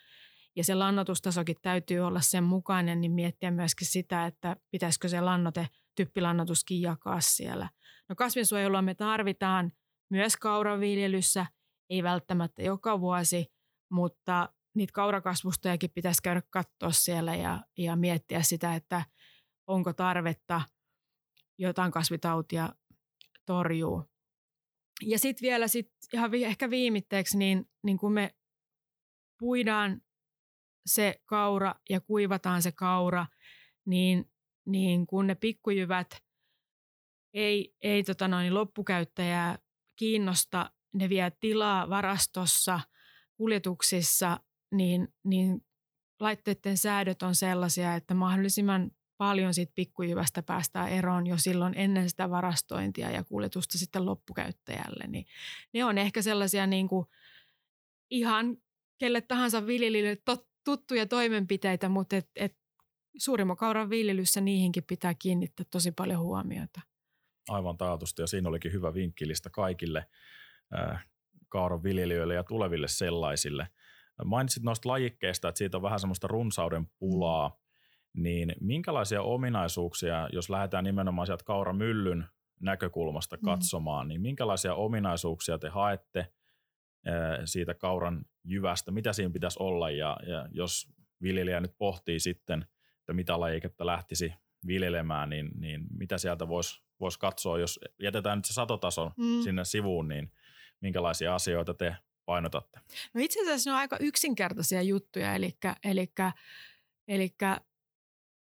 ja 0.56 0.64
se 0.64 0.74
lannotustasokin 0.74 1.56
täytyy 1.62 2.00
olla 2.00 2.20
sen 2.20 2.44
mukainen, 2.44 3.00
niin 3.00 3.12
miettiä 3.12 3.50
myöskin 3.50 3.86
sitä, 3.86 4.26
että 4.26 4.56
pitäisikö 4.70 5.08
se 5.08 5.20
lannote, 5.20 5.68
typpilannotuskin 5.94 6.82
jakaa 6.82 7.20
siellä. 7.20 7.68
No 8.08 8.14
kasvinsuojelua 8.14 8.82
me 8.82 8.94
tarvitaan 8.94 9.72
myös 10.10 10.36
kauraviljelyssä, 10.36 11.46
ei 11.90 12.02
välttämättä 12.02 12.62
joka 12.62 13.00
vuosi, 13.00 13.46
mutta 13.90 14.48
niitä 14.74 14.92
kaurakasvustojakin 14.92 15.90
pitäisi 15.94 16.22
käydä 16.22 16.42
katsoa 16.50 16.90
siellä 16.90 17.34
ja, 17.34 17.64
ja 17.78 17.96
miettiä 17.96 18.42
sitä, 18.42 18.74
että 18.74 19.04
onko 19.66 19.92
tarvetta 19.92 20.62
jotain 21.58 21.92
kasvitautia 21.92 22.68
torjuu. 23.46 24.04
Ja 25.02 25.18
sitten 25.18 25.46
vielä 25.46 25.68
sit 25.68 25.92
ihan 26.12 26.30
vi- 26.30 26.44
ehkä 26.44 26.70
viimitteeksi, 26.70 27.38
niin, 27.38 27.70
niin 27.82 27.98
kun 27.98 28.12
me 28.12 28.34
puidaan 29.38 30.02
se 30.86 31.20
kaura 31.24 31.74
ja 31.90 32.00
kuivataan 32.00 32.62
se 32.62 32.72
kaura, 32.72 33.26
niin, 33.86 34.32
niin 34.66 35.06
kun 35.06 35.26
ne 35.26 35.34
pikkujyvät 35.34 36.08
ei, 37.34 37.74
ei 37.82 38.04
tota 38.04 38.28
noin, 38.28 38.54
loppukäyttäjää 38.54 39.58
kiinnosta, 39.96 40.70
ne 40.94 41.08
vie 41.08 41.32
tilaa 41.40 41.88
varastossa, 41.88 42.80
kuljetuksissa, 43.36 44.40
niin, 44.72 45.08
niin 45.24 45.66
laitteiden 46.20 46.78
säädöt 46.78 47.22
on 47.22 47.34
sellaisia, 47.34 47.94
että 47.94 48.14
mahdollisimman 48.14 48.90
paljon 49.16 49.54
siitä 49.54 49.72
pikkujyvästä 49.74 50.42
päästään 50.42 50.88
eroon 50.88 51.26
jo 51.26 51.36
silloin 51.36 51.74
ennen 51.76 52.08
sitä 52.10 52.30
varastointia 52.30 53.10
ja 53.10 53.24
kuljetusta 53.24 53.78
sitten 53.78 54.06
loppukäyttäjälle. 54.06 55.06
Niin 55.06 55.26
ne 55.72 55.84
on 55.84 55.98
ehkä 55.98 56.22
sellaisia 56.22 56.66
niin 56.66 56.88
kuin 56.88 57.06
ihan 58.10 58.56
kelle 58.98 59.20
tahansa 59.20 59.66
viljelijöille 59.66 60.22
tuttuja 60.64 61.06
toimenpiteitä, 61.06 61.88
mutta 61.88 62.16
et, 62.16 62.30
et 62.36 62.56
suurimman 63.18 63.56
kauran 63.56 63.90
viljelyssä 63.90 64.40
niihinkin 64.40 64.84
pitää 64.84 65.14
kiinnittää 65.14 65.66
tosi 65.70 65.92
paljon 65.92 66.20
huomiota. 66.20 66.80
Aivan 67.48 67.78
taatusti 67.78 68.22
ja 68.22 68.26
siinä 68.26 68.48
olikin 68.48 68.72
hyvä 68.72 68.94
vinkkilistä 68.94 69.50
kaikille 69.50 70.06
äh, 70.78 71.06
kauran 71.48 71.82
viljelijöille 71.82 72.34
ja 72.34 72.44
tuleville 72.44 72.88
sellaisille. 72.88 73.68
Mainitsit 74.24 74.62
noista 74.62 74.88
lajikkeista, 74.88 75.48
että 75.48 75.58
siitä 75.58 75.76
on 75.76 75.82
vähän 75.82 76.00
semmoista 76.00 76.26
runsauden 76.26 76.86
pulaa 76.98 77.60
niin 78.16 78.52
minkälaisia 78.60 79.22
ominaisuuksia, 79.22 80.28
jos 80.32 80.50
lähdetään 80.50 80.84
nimenomaan 80.84 81.26
sieltä 81.26 81.44
kauramyllyn 81.44 82.26
näkökulmasta 82.60 83.36
mm. 83.36 83.40
katsomaan, 83.44 84.06
mm. 84.06 84.08
niin 84.08 84.20
minkälaisia 84.20 84.74
ominaisuuksia 84.74 85.58
te 85.58 85.68
haette 85.68 86.32
siitä 87.44 87.74
kauran 87.74 88.24
jyvästä, 88.44 88.90
mitä 88.90 89.12
siinä 89.12 89.32
pitäisi 89.32 89.58
olla 89.60 89.90
ja, 89.90 90.16
ja 90.26 90.48
jos 90.50 90.88
viljelijä 91.22 91.60
nyt 91.60 91.74
pohtii 91.78 92.20
sitten, 92.20 92.66
että 93.00 93.12
mitä 93.12 93.40
lajiketta 93.40 93.86
lähtisi 93.86 94.32
viljelemään, 94.66 95.28
niin, 95.28 95.50
niin 95.54 95.86
mitä 95.98 96.18
sieltä 96.18 96.48
voisi 96.48 96.82
vois 97.00 97.18
katsoa, 97.18 97.58
jos 97.58 97.80
jätetään 98.02 98.38
nyt 98.38 98.44
se 98.44 98.52
satotaso 98.52 99.12
mm. 99.16 99.42
sinne 99.44 99.64
sivuun, 99.64 100.08
niin 100.08 100.32
minkälaisia 100.80 101.34
asioita 101.34 101.74
te 101.74 101.96
painotatte? 102.24 102.80
No 103.14 103.20
itse 103.20 103.40
asiassa 103.40 103.70
ne 103.70 103.74
on 103.74 103.80
aika 103.80 103.96
yksinkertaisia 104.00 104.82
juttuja, 104.82 105.34
eli, 105.34 105.56
eli, 105.84 106.12
eli 107.08 107.34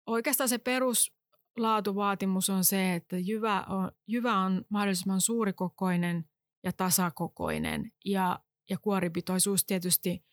Oikeastaan 0.07 0.49
se 0.49 0.59
peruslaatuvaatimus 0.59 2.51
on 2.51 2.65
se, 2.65 2.95
että 2.95 3.19
jyvä 3.19 3.63
on, 3.63 3.93
jyvä 4.07 4.39
on 4.39 4.65
mahdollisimman 4.69 5.21
suurikokoinen 5.21 6.25
ja 6.65 6.73
tasakokoinen 6.73 7.93
ja, 8.05 8.41
ja 8.71 8.79
kuoripitoisuus 8.79 9.65
tietysti 9.65 10.25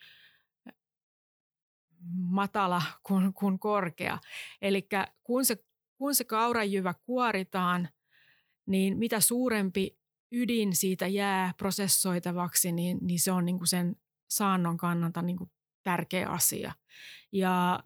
matala 2.15 2.81
kuin, 3.03 3.33
kuin 3.33 3.59
korkea. 3.59 4.19
Eli 4.62 4.88
kun 5.23 5.45
se, 5.45 5.65
kun 5.97 6.15
se 6.15 6.23
kaurajyvä 6.23 6.93
kuoritaan, 6.93 7.89
niin 8.65 8.97
mitä 8.97 9.19
suurempi 9.19 9.97
ydin 10.31 10.75
siitä 10.75 11.07
jää 11.07 11.53
prosessoitavaksi, 11.57 12.71
niin, 12.71 12.97
niin 13.01 13.19
se 13.19 13.31
on 13.31 13.45
niin 13.45 13.57
kuin 13.57 13.67
sen 13.67 13.95
saannon 14.29 14.77
kannalta 14.77 15.21
niin 15.21 15.38
kuin 15.38 15.51
tärkeä 15.83 16.29
asia. 16.29 16.73
Ja 17.31 17.83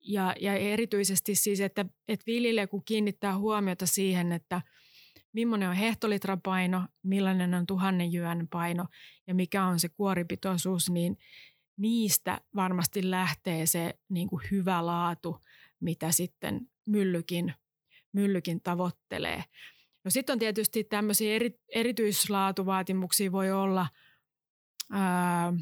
ja, 0.00 0.34
ja 0.40 0.54
erityisesti 0.54 1.34
siis, 1.34 1.60
että, 1.60 1.86
että 2.08 2.26
viljelijä 2.26 2.66
kun 2.66 2.84
kiinnittää 2.84 3.38
huomiota 3.38 3.86
siihen, 3.86 4.32
että, 4.32 4.62
millainen 5.32 5.68
on 5.68 5.74
hehtolitrapaino, 5.76 6.82
millainen 7.02 7.54
on 7.54 7.66
tuhannen 7.66 8.12
jyön 8.12 8.48
paino 8.48 8.86
ja 9.26 9.34
mikä 9.34 9.64
on 9.64 9.80
se 9.80 9.88
kuoripitoisuus, 9.88 10.90
niin 10.90 11.18
niistä 11.76 12.40
varmasti 12.54 13.10
lähtee 13.10 13.66
se 13.66 13.98
niin 14.08 14.28
kuin 14.28 14.42
hyvä 14.50 14.86
laatu, 14.86 15.38
mitä 15.80 16.12
sitten 16.12 16.70
myllykin, 16.86 17.54
myllykin 18.12 18.60
tavoittelee. 18.60 19.44
No 20.04 20.10
sitten 20.10 20.32
on 20.32 20.38
tietysti 20.38 20.84
tämmöisiä 20.84 21.34
eri, 21.34 21.60
erityislaatuvaatimuksia 21.74 23.32
voi 23.32 23.52
olla 23.52 23.86
ää, 24.92 25.52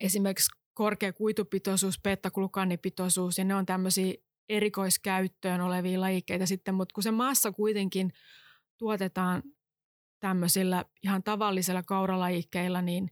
esimerkiksi 0.00 0.63
korkea 0.74 1.12
kuitupitoisuus, 1.12 2.00
beta-glukanipitoisuus 2.02 3.38
ja 3.38 3.44
ne 3.44 3.54
on 3.54 3.66
tämmöisiä 3.66 4.14
erikoiskäyttöön 4.48 5.60
olevia 5.60 6.00
lajikkeita 6.00 6.46
sitten, 6.46 6.74
mutta 6.74 6.92
kun 6.92 7.02
se 7.02 7.10
massa 7.10 7.52
kuitenkin 7.52 8.12
tuotetaan 8.78 9.42
tämmöisillä 10.20 10.84
ihan 11.02 11.22
tavallisilla 11.22 11.82
kauralajikkeilla, 11.82 12.82
niin, 12.82 13.10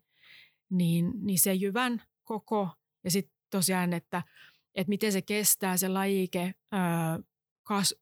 niin, 0.70 1.12
niin 1.20 1.38
se 1.38 1.54
jyvän 1.54 2.02
koko 2.24 2.68
ja 3.04 3.10
sitten 3.10 3.36
tosiaan, 3.50 3.92
että, 3.92 4.22
että 4.74 4.88
miten 4.88 5.12
se 5.12 5.22
kestää 5.22 5.76
se 5.76 5.88
lajike, 5.88 6.54
ää, 6.72 7.18
kas, 7.62 7.94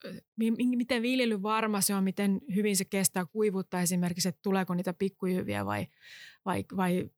miten 0.77 1.03
viljely 1.03 1.43
varma 1.43 1.81
se 1.81 1.95
on, 1.95 2.05
miten 2.05 2.41
hyvin 2.55 2.77
se 2.77 2.85
kestää 2.85 3.27
kuivutta 3.27 3.81
esimerkiksi, 3.81 4.29
että 4.29 4.43
tuleeko 4.43 4.75
niitä 4.75 4.93
pikkujyviä 4.93 5.67
vai, 5.67 5.87
vai, 6.45 6.65
vai 6.77 7.11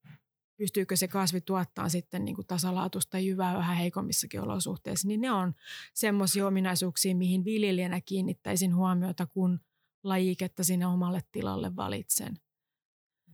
pystyykö 0.63 0.97
se 0.97 1.09
kasvi 1.09 1.41
tuottaa 1.41 1.89
sitten 1.89 2.25
niin 2.25 2.35
kuin 2.35 2.47
tasalaatusta 2.47 3.19
jyvää 3.19 3.55
vähän 3.55 3.77
heikommissakin 3.77 4.41
olosuhteissa, 4.41 5.09
niin 5.09 5.21
ne 5.21 5.31
on 5.31 5.55
semmoisia 5.95 6.47
ominaisuuksia, 6.47 7.15
mihin 7.15 7.45
viljelijänä 7.45 8.01
kiinnittäisin 8.01 8.75
huomiota, 8.75 9.27
kun 9.27 9.61
lajiketta 10.03 10.65
sinne 10.65 10.87
omalle 10.87 11.21
tilalle 11.33 11.77
valitsen. 11.77 12.37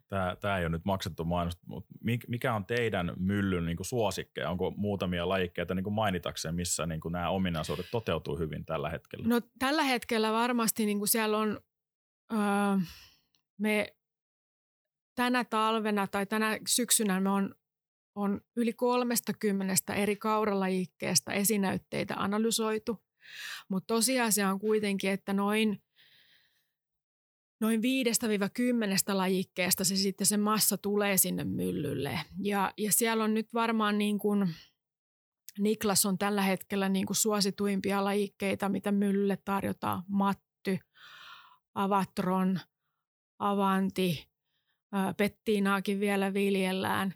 Tämä, 0.09 0.37
tämä 0.41 0.59
ei 0.59 0.65
ole 0.65 0.69
nyt 0.69 0.85
maksettu 0.85 1.25
mainos, 1.25 1.59
mutta 1.67 1.95
mikä 2.29 2.55
on 2.55 2.67
teidän 2.67 3.13
myllyn 3.17 3.67
niin 3.67 3.77
kuin 3.77 3.87
suosikkeja? 3.87 4.51
Onko 4.51 4.71
muutamia 4.71 5.29
lajikkeita 5.29 5.75
niin 5.75 5.85
kuin 5.85 5.95
mainitakseen, 5.95 6.55
missä 6.55 6.87
niin 6.87 7.01
kuin 7.01 7.13
nämä 7.13 7.31
ominaisuudet 7.31 7.87
toteutuu 7.91 8.39
hyvin 8.39 8.65
tällä 8.65 8.91
hetkellä? 8.91 9.29
No 9.29 9.41
tällä 9.59 9.83
hetkellä 9.83 10.33
varmasti 10.33 10.87
niin 10.87 10.99
kuin 10.99 11.09
siellä 11.09 11.39
on, 11.39 11.61
öö, 12.33 12.39
me 13.59 13.98
tänä 15.19 15.45
talvena 15.45 16.07
tai 16.07 16.27
tänä 16.27 16.59
syksynä 16.69 17.21
me 17.21 17.31
on, 17.31 17.55
on 18.15 18.41
yli 18.57 18.73
30 18.73 19.95
eri 19.95 20.17
kauralajikkeesta 20.17 21.33
esinäytteitä 21.33 22.15
analysoitu. 22.17 23.05
Mutta 23.69 23.95
tosiasia 23.95 24.51
on 24.51 24.59
kuitenkin, 24.59 25.11
että 25.11 25.33
noin, 25.33 25.83
noin 27.61 27.81
5-10 27.81 27.83
lajikkeesta 29.15 29.85
se 29.85 29.97
sitten 29.97 30.27
se 30.27 30.37
massa 30.37 30.77
tulee 30.77 31.17
sinne 31.17 31.45
myllylle. 31.45 32.21
Ja, 32.43 32.73
ja 32.77 32.93
siellä 32.93 33.25
on 33.25 33.35
nyt 33.35 33.55
varmaan 33.55 33.99
niin 33.99 34.19
kuin, 34.19 34.55
Niklas 35.59 36.07
on 36.07 36.19
tällä 36.19 36.43
hetkellä 36.43 36.89
niin 36.89 37.07
kuin 37.07 37.17
suosituimpia 37.17 38.05
lajikkeita, 38.05 38.69
mitä 38.69 38.93
myllylle 38.93 39.39
tarjotaan. 39.45 40.03
Matty, 40.09 40.79
Avatron, 41.75 42.61
Avanti, 43.39 44.28
pettiinaakin 45.17 46.01
vielä 46.01 46.35
viljellään. 46.35 47.15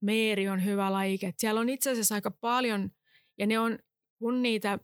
Meeri 0.00 0.48
on 0.48 0.64
hyvä 0.64 0.92
lajike. 0.92 1.34
Siellä 1.36 1.60
on 1.60 1.68
itse 1.68 1.90
asiassa 1.90 2.14
aika 2.14 2.30
paljon, 2.30 2.90
ja 3.38 3.46
ne 3.46 3.58
on, 3.58 3.78
kun 4.18 4.42
niitä 4.42 4.78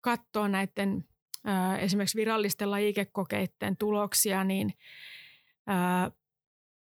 katsoo 0.00 0.48
näiden 0.48 1.04
esimerkiksi 1.78 2.18
virallisten 2.18 2.70
lajikekokeiden 2.70 3.76
tuloksia, 3.76 4.44
niin 4.44 4.74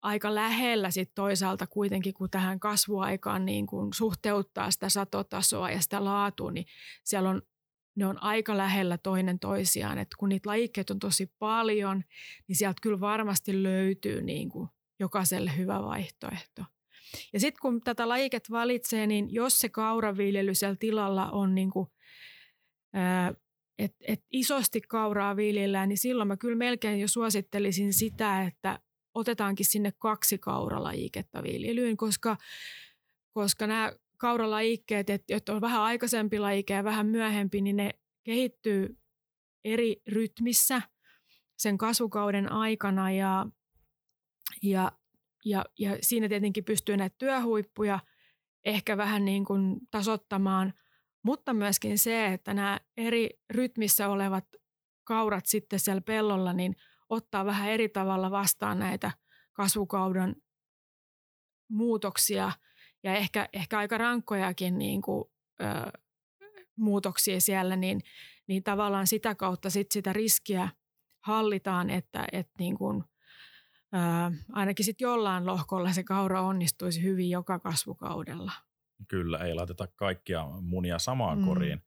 aika 0.01 0.35
lähellä 0.35 0.91
sit 0.91 1.11
toisaalta 1.15 1.67
kuitenkin, 1.67 2.13
kun 2.13 2.29
tähän 2.29 2.59
kasvuaikaan 2.59 3.45
niin 3.45 3.67
kun 3.67 3.93
suhteuttaa 3.93 4.71
sitä 4.71 4.89
satotasoa 4.89 5.71
ja 5.71 5.81
sitä 5.81 6.05
laatua, 6.05 6.51
niin 6.51 6.65
siellä 7.03 7.29
on 7.29 7.41
ne 7.95 8.05
on 8.05 8.23
aika 8.23 8.57
lähellä 8.57 8.97
toinen 8.97 9.39
toisiaan. 9.39 9.97
että 9.97 10.15
kun 10.19 10.29
niitä 10.29 10.49
lajikkeita 10.49 10.93
on 10.93 10.99
tosi 10.99 11.31
paljon, 11.39 12.03
niin 12.47 12.55
sieltä 12.55 12.81
kyllä 12.81 12.99
varmasti 12.99 13.63
löytyy 13.63 14.21
niin 14.21 14.49
kuin 14.49 14.69
jokaiselle 14.99 15.57
hyvä 15.57 15.83
vaihtoehto. 15.83 16.65
Ja 17.33 17.39
sitten 17.39 17.61
kun 17.61 17.81
tätä 17.81 18.09
lajiket 18.09 18.51
valitsee, 18.51 19.07
niin 19.07 19.33
jos 19.33 19.59
se 19.59 19.69
kauraviljely 19.69 20.55
siellä 20.55 20.75
tilalla 20.79 21.31
on 21.31 21.55
niin 21.55 21.71
kuin, 21.71 21.87
et, 23.79 23.95
et 24.07 24.23
isosti 24.31 24.81
kauraa 24.81 25.35
viljellään, 25.35 25.89
niin 25.89 25.97
silloin 25.97 26.27
mä 26.27 26.37
kyllä 26.37 26.55
melkein 26.55 26.99
jo 26.99 27.07
suosittelisin 27.07 27.93
sitä, 27.93 28.43
että 28.43 28.79
otetaankin 29.13 29.65
sinne 29.65 29.91
kaksi 29.97 30.37
kauralajiketta 30.37 31.43
viljelyyn, 31.43 31.97
koska, 31.97 32.37
koska 33.33 33.67
nämä 33.67 33.93
kauralajikkeet, 34.25 35.09
että 35.09 35.53
on 35.53 35.61
vähän 35.61 35.81
aikaisempi 35.81 36.39
lajike 36.39 36.73
ja 36.73 36.83
vähän 36.83 37.05
myöhempi, 37.05 37.61
niin 37.61 37.75
ne 37.75 37.91
kehittyy 38.23 38.97
eri 39.65 40.01
rytmissä 40.07 40.81
sen 41.57 41.77
kasvukauden 41.77 42.51
aikana 42.51 43.11
ja, 43.11 43.45
ja, 44.63 44.91
ja, 45.45 45.65
ja 45.79 45.97
siinä 46.01 46.29
tietenkin 46.29 46.65
pystyy 46.65 46.97
näitä 46.97 47.15
työhuippuja 47.17 47.99
ehkä 48.65 48.97
vähän 48.97 49.25
niin 49.25 49.45
kuin 49.45 49.77
tasottamaan, 49.91 50.73
mutta 51.23 51.53
myöskin 51.53 51.97
se, 51.97 52.33
että 52.33 52.53
nämä 52.53 52.79
eri 52.97 53.29
rytmissä 53.49 54.09
olevat 54.09 54.45
kaurat 55.03 55.45
sitten 55.45 55.79
siellä 55.79 56.01
pellolla, 56.01 56.53
niin 56.53 56.75
ottaa 57.09 57.45
vähän 57.45 57.69
eri 57.69 57.89
tavalla 57.89 58.31
vastaan 58.31 58.79
näitä 58.79 59.11
kasvukauden 59.53 60.35
muutoksia– 61.69 62.51
ja 63.05 63.15
ehkä, 63.15 63.49
ehkä 63.53 63.77
aika 63.77 63.97
rankkojakin 63.97 64.77
niin 64.77 65.01
kuin, 65.01 65.25
ö, 65.61 65.91
muutoksia 66.75 67.41
siellä, 67.41 67.75
niin, 67.75 68.01
niin 68.47 68.63
tavallaan 68.63 69.07
sitä 69.07 69.35
kautta 69.35 69.69
sit 69.69 69.91
sitä 69.91 70.13
riskiä 70.13 70.69
hallitaan, 71.21 71.89
että, 71.89 72.27
että 72.31 72.53
niin 72.59 72.77
kuin, 72.77 73.03
ö, 73.93 73.97
ainakin 74.51 74.85
sitten 74.85 75.05
jollain 75.05 75.45
lohkolla 75.45 75.91
se 75.91 76.03
kaura 76.03 76.41
onnistuisi 76.41 77.03
hyvin 77.03 77.29
joka 77.29 77.59
kasvukaudella. 77.59 78.51
Kyllä, 79.07 79.37
ei 79.37 79.53
laiteta 79.53 79.87
kaikkia 79.87 80.45
munia 80.61 80.99
samaan 80.99 81.39
mm. 81.39 81.45
koriin. 81.45 81.81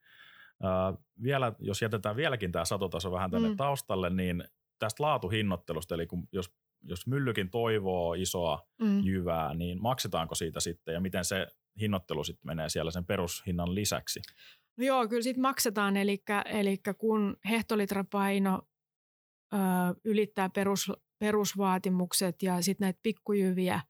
Ö, 0.64 0.98
vielä, 1.22 1.52
jos 1.58 1.82
jätetään 1.82 2.16
vieläkin 2.16 2.52
tämä 2.52 2.64
satotaso 2.64 3.12
vähän 3.12 3.30
tänne 3.30 3.48
mm. 3.48 3.56
taustalle, 3.56 4.10
niin 4.10 4.44
tästä 4.78 5.02
laatuhinnoittelusta, 5.02 5.94
eli 5.94 6.06
kun, 6.06 6.28
jos 6.32 6.54
jos 6.82 7.06
myllykin 7.06 7.50
toivoo 7.50 8.14
isoa 8.14 8.66
mm. 8.80 9.04
jyvää, 9.04 9.54
niin 9.54 9.82
maksetaanko 9.82 10.34
siitä 10.34 10.60
sitten 10.60 10.94
ja 10.94 11.00
miten 11.00 11.24
se 11.24 11.46
hinnoittelu 11.80 12.24
sitten 12.24 12.46
menee 12.46 12.68
siellä 12.68 12.90
sen 12.90 13.06
perushinnan 13.06 13.74
lisäksi? 13.74 14.20
No 14.76 14.84
joo, 14.84 15.08
kyllä 15.08 15.22
sitten 15.22 15.42
maksetaan, 15.42 15.96
eli, 15.96 16.22
eli 16.44 16.80
kun 16.98 17.36
hehtolitrapaino 17.48 18.62
ö, 19.52 19.56
ylittää 20.04 20.48
perus, 20.48 20.92
perusvaatimukset 21.18 22.42
ja 22.42 22.62
sitten 22.62 22.86
näitä 22.86 23.00
pikkujyviä 23.02 23.80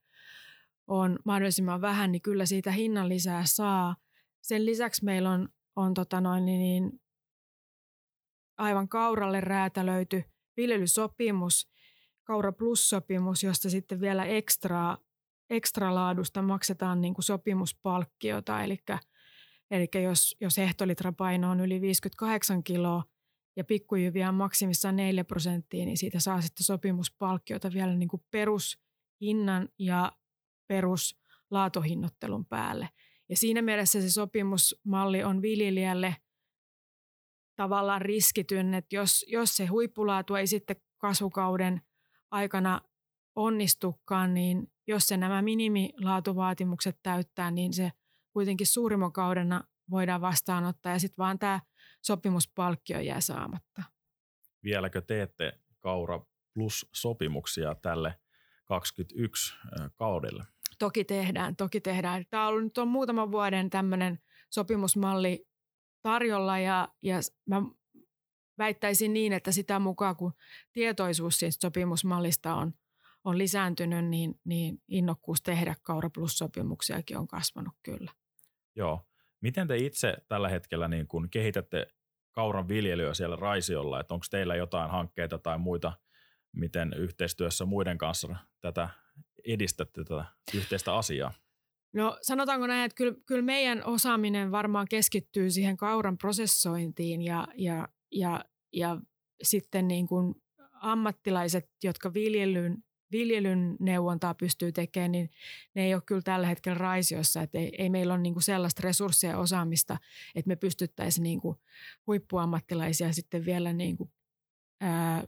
on 0.87 1.19
mahdollisimman 1.25 1.81
vähän, 1.81 2.11
niin 2.11 2.21
kyllä 2.21 2.45
siitä 2.45 2.71
hinnan 2.71 3.09
lisää 3.09 3.43
saa. 3.45 3.95
Sen 4.41 4.65
lisäksi 4.65 5.05
meillä 5.05 5.29
on, 5.29 5.49
on 5.75 5.93
tota 5.93 6.21
noin, 6.21 6.45
niin, 6.45 6.59
niin 6.59 7.01
aivan 8.57 8.89
kauralle 8.89 9.41
räätälöity 9.41 10.23
viljelysopimus– 10.57 11.67
Kaura 12.29 12.51
Plus-sopimus, 12.51 13.43
josta 13.43 13.69
sitten 13.69 14.01
vielä 14.01 14.25
ekstra, 14.25 14.97
ekstra 15.49 15.95
laadusta 15.95 16.41
maksetaan 16.41 17.01
niin 17.01 17.13
kuin 17.13 17.23
sopimuspalkkiota. 17.23 18.63
Eli, 18.63 18.77
eli 19.71 19.87
jos, 20.03 20.35
jos 20.41 20.57
hehtolitrapaino 20.57 21.51
on 21.51 21.59
yli 21.59 21.81
58 21.81 22.63
kiloa 22.63 23.03
ja 23.55 23.63
pikkujyviä 23.63 24.29
on 24.29 24.35
maksimissaan 24.35 24.95
4 24.95 25.23
prosenttia, 25.23 25.85
niin 25.85 25.97
siitä 25.97 26.19
saa 26.19 26.41
sitten 26.41 26.63
sopimuspalkkiota 26.63 27.73
vielä 27.73 27.95
niin 27.95 28.09
kuin 28.09 28.23
perushinnan 28.31 29.69
ja 29.79 30.11
peruslaatuhinnottelun 30.67 32.45
päälle. 32.45 32.89
Ja 33.29 33.37
siinä 33.37 33.61
mielessä 33.61 34.01
se 34.01 34.09
sopimusmalli 34.11 35.23
on 35.23 35.41
viljelijälle 35.41 36.15
tavallaan 37.55 38.01
riskityn, 38.01 38.73
että 38.73 38.95
jos, 38.95 39.25
jos 39.27 39.57
se 39.57 39.65
huippulaatu 39.65 40.35
ei 40.35 40.47
sitten 40.47 40.75
kasvukauden 40.97 41.81
aikana 42.31 42.81
onnistukaan, 43.35 44.33
niin 44.33 44.71
jos 44.87 45.07
se 45.07 45.17
nämä 45.17 45.41
minimilaatuvaatimukset 45.41 46.99
täyttää, 47.03 47.51
niin 47.51 47.73
se 47.73 47.91
kuitenkin 48.33 48.67
suurimmokaudena 48.67 49.63
voidaan 49.89 50.21
vastaanottaa 50.21 50.91
ja 50.91 50.99
sitten 50.99 51.17
vaan 51.17 51.39
tämä 51.39 51.59
sopimuspalkkio 52.01 52.99
jää 52.99 53.21
saamatta. 53.21 53.83
Vieläkö 54.63 55.01
teette 55.01 55.59
Kaura 55.79 56.25
Plus-sopimuksia 56.53 57.75
tälle 57.75 58.19
21 58.65 59.55
kaudelle? 59.95 60.43
Toki 60.79 61.03
tehdään, 61.03 61.55
toki 61.55 61.81
tehdään. 61.81 62.25
Tämä 62.29 62.43
on 62.43 62.49
ollut 62.49 62.63
nyt 62.63 62.77
on 62.77 62.87
muutaman 62.87 63.31
vuoden 63.31 63.69
tämmöinen 63.69 64.19
sopimusmalli 64.49 65.47
tarjolla 66.01 66.59
ja, 66.59 66.87
ja 67.01 67.19
mä 67.45 67.61
väittäisin 68.59 69.13
niin, 69.13 69.33
että 69.33 69.51
sitä 69.51 69.79
mukaan 69.79 70.15
kun 70.15 70.33
tietoisuus 70.73 71.39
siitä 71.39 71.57
sopimusmallista 71.61 72.55
on, 72.55 72.73
on 73.23 73.37
lisääntynyt, 73.37 74.05
niin, 74.05 74.39
niin 74.45 74.81
innokkuus 74.87 75.41
tehdä 75.41 75.75
Kaura 75.83 76.09
Plus-sopimuksiakin 76.09 77.17
on 77.17 77.27
kasvanut 77.27 77.73
kyllä. 77.83 78.11
Joo. 78.75 79.05
Miten 79.41 79.67
te 79.67 79.77
itse 79.77 80.17
tällä 80.27 80.49
hetkellä 80.49 80.87
niin 80.87 81.07
kun 81.07 81.29
kehitätte 81.29 81.87
kauran 82.31 82.67
viljelyä 82.67 83.13
siellä 83.13 83.35
Raisiolla, 83.35 83.99
että 83.99 84.13
onko 84.13 84.25
teillä 84.31 84.55
jotain 84.55 84.91
hankkeita 84.91 85.37
tai 85.37 85.57
muita, 85.57 85.93
miten 86.51 86.93
yhteistyössä 86.97 87.65
muiden 87.65 87.97
kanssa 87.97 88.35
tätä 88.61 88.89
edistätte 89.47 90.03
tätä 90.03 90.25
yhteistä 90.53 90.95
asiaa? 90.95 91.33
No 91.93 92.17
sanotaanko 92.21 92.67
näin, 92.67 92.85
että 92.85 92.95
kyllä, 92.95 93.15
kyllä 93.25 93.41
meidän 93.41 93.83
osaaminen 93.85 94.51
varmaan 94.51 94.87
keskittyy 94.89 95.51
siihen 95.51 95.77
kauran 95.77 96.17
prosessointiin 96.17 97.21
ja, 97.21 97.47
ja, 97.55 97.87
ja, 98.11 98.45
ja 98.73 99.01
sitten 99.43 99.87
niin 99.87 100.07
kuin 100.07 100.35
ammattilaiset, 100.73 101.69
jotka 101.83 102.13
viljelyn, 102.13 102.83
viljelyn 103.11 103.75
neuvontaa 103.79 104.33
pystyy 104.33 104.71
tekemään, 104.71 105.11
niin 105.11 105.29
ne 105.75 105.85
ei 105.85 105.93
ole 105.93 106.01
kyllä 106.05 106.21
tällä 106.21 106.47
hetkellä 106.47 106.77
raisiossa. 106.77 107.41
Että 107.41 107.57
ei, 107.57 107.71
ei 107.77 107.89
meillä 107.89 108.13
ole 108.13 108.21
niin 108.21 108.33
kuin 108.33 108.43
sellaista 108.43 108.81
resursseja 108.83 109.33
ja 109.33 109.39
osaamista, 109.39 109.97
että 110.35 110.47
me 110.47 110.55
pystyttäisiin 110.55 111.23
niin 111.23 111.41
kuin 111.41 111.57
huippuammattilaisia 112.07 113.13
sitten 113.13 113.45
vielä 113.45 113.73
niin 113.73 113.97
kuin, 113.97 114.11
ää, 114.81 115.23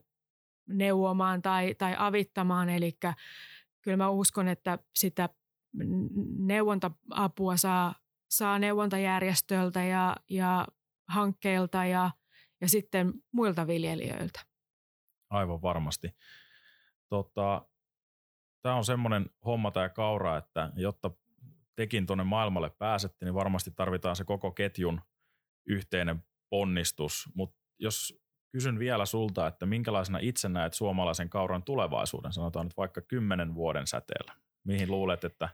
neuvomaan 0.69 1.41
tai, 1.41 1.75
tai 1.75 1.95
avittamaan. 1.97 2.69
Eli 2.69 2.97
kyllä 3.81 3.97
mä 3.97 4.09
uskon, 4.09 4.47
että 4.47 4.79
sitä 4.95 5.29
neuvonta-apua 6.37 7.57
saa, 7.57 7.95
saa 8.29 8.59
neuvontajärjestöltä 8.59 9.83
ja, 9.83 10.15
ja 10.29 10.67
hankkeilta 11.07 11.85
ja, 11.85 12.11
ja 12.61 12.69
sitten 12.69 13.13
muilta 13.31 13.67
viljelijöiltä. 13.67 14.39
Aivan 15.29 15.61
varmasti. 15.61 16.15
Tota, 17.09 17.65
Tämä 18.61 18.75
on 18.75 18.85
semmoinen 18.85 19.29
homma 19.45 19.71
tai 19.71 19.89
kaura, 19.89 20.37
että 20.37 20.71
jotta 20.75 21.11
tekin 21.75 22.05
tuonne 22.05 22.23
maailmalle 22.23 22.69
pääsette, 22.69 23.25
niin 23.25 23.33
varmasti 23.33 23.71
tarvitaan 23.71 24.15
se 24.15 24.23
koko 24.23 24.51
ketjun 24.51 25.01
yhteinen 25.65 26.23
ponnistus. 26.49 27.29
Mutta 27.35 27.57
jos 27.79 28.21
kysyn 28.51 28.79
vielä 28.79 29.05
sulta, 29.05 29.47
että 29.47 29.65
minkälaisena 29.65 30.19
itse 30.21 30.49
näet 30.49 30.73
suomalaisen 30.73 31.29
kauran 31.29 31.63
tulevaisuuden, 31.63 32.33
sanotaan 32.33 32.65
nyt 32.65 32.77
vaikka 32.77 33.01
kymmenen 33.01 33.55
vuoden 33.55 33.87
säteellä. 33.87 34.35
Mihin 34.63 34.91
luulet, 34.91 35.23
että 35.23 35.49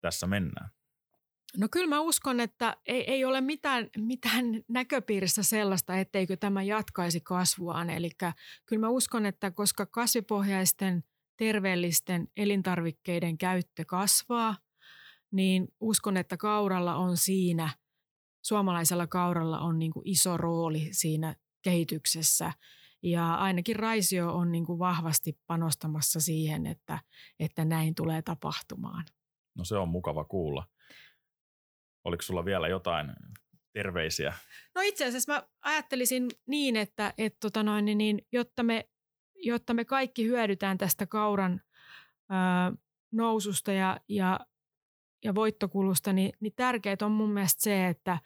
tässä 0.00 0.26
mennään? 0.26 0.70
No 1.56 1.68
kyllä 1.70 1.86
mä 1.86 2.00
uskon, 2.00 2.40
että 2.40 2.76
ei, 2.86 3.10
ei 3.10 3.24
ole 3.24 3.40
mitään, 3.40 3.88
mitään 3.98 4.44
näköpiirissä 4.68 5.42
sellaista, 5.42 5.96
etteikö 5.96 6.36
tämä 6.36 6.62
jatkaisi 6.62 7.20
kasvuaan. 7.20 7.90
Eli 7.90 8.10
kyllä 8.66 8.80
mä 8.80 8.88
uskon, 8.88 9.26
että 9.26 9.50
koska 9.50 9.86
kasvipohjaisten 9.86 11.04
terveellisten 11.36 12.28
elintarvikkeiden 12.36 13.38
käyttö 13.38 13.84
kasvaa, 13.84 14.56
niin 15.30 15.68
uskon, 15.80 16.16
että 16.16 16.36
kauralla 16.36 16.96
on 16.96 17.16
siinä, 17.16 17.70
suomalaisella 18.42 19.06
kauralla 19.06 19.60
on 19.60 19.78
niin 19.78 19.92
kuin 19.92 20.08
iso 20.08 20.36
rooli 20.36 20.88
siinä 20.92 21.36
kehityksessä. 21.62 22.52
Ja 23.02 23.34
ainakin 23.34 23.76
Raisio 23.76 24.34
on 24.34 24.52
niin 24.52 24.66
kuin 24.66 24.78
vahvasti 24.78 25.38
panostamassa 25.46 26.20
siihen, 26.20 26.66
että, 26.66 26.98
että 27.40 27.64
näin 27.64 27.94
tulee 27.94 28.22
tapahtumaan. 28.22 29.04
No 29.54 29.64
se 29.64 29.76
on 29.76 29.88
mukava 29.88 30.24
kuulla. 30.24 30.66
Oliko 32.04 32.22
sulla 32.22 32.44
vielä 32.44 32.68
jotain 32.68 33.12
terveisiä? 33.72 34.34
No 34.74 34.80
itse 34.84 35.06
asiassa 35.06 35.32
mä 35.32 35.42
ajattelisin 35.60 36.30
niin, 36.46 36.76
että 36.76 37.14
et 37.18 37.36
tota 37.40 37.62
noin, 37.62 37.84
niin, 37.84 37.98
niin, 37.98 38.26
jotta, 38.32 38.62
me, 38.62 38.88
jotta 39.34 39.74
me 39.74 39.84
kaikki 39.84 40.24
hyödytään 40.24 40.78
tästä 40.78 41.06
kauran 41.06 41.60
ö, 42.30 42.76
noususta 43.12 43.72
ja, 43.72 44.00
ja, 44.08 44.40
ja 45.24 45.34
voittokulusta, 45.34 46.12
niin, 46.12 46.32
niin 46.40 46.52
tärkeää 46.56 46.96
on 47.02 47.12
mun 47.12 47.30
mielestä 47.30 47.62
se, 47.62 47.88
että, 47.88 48.18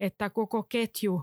että 0.00 0.30
koko 0.30 0.62
ketju 0.62 1.22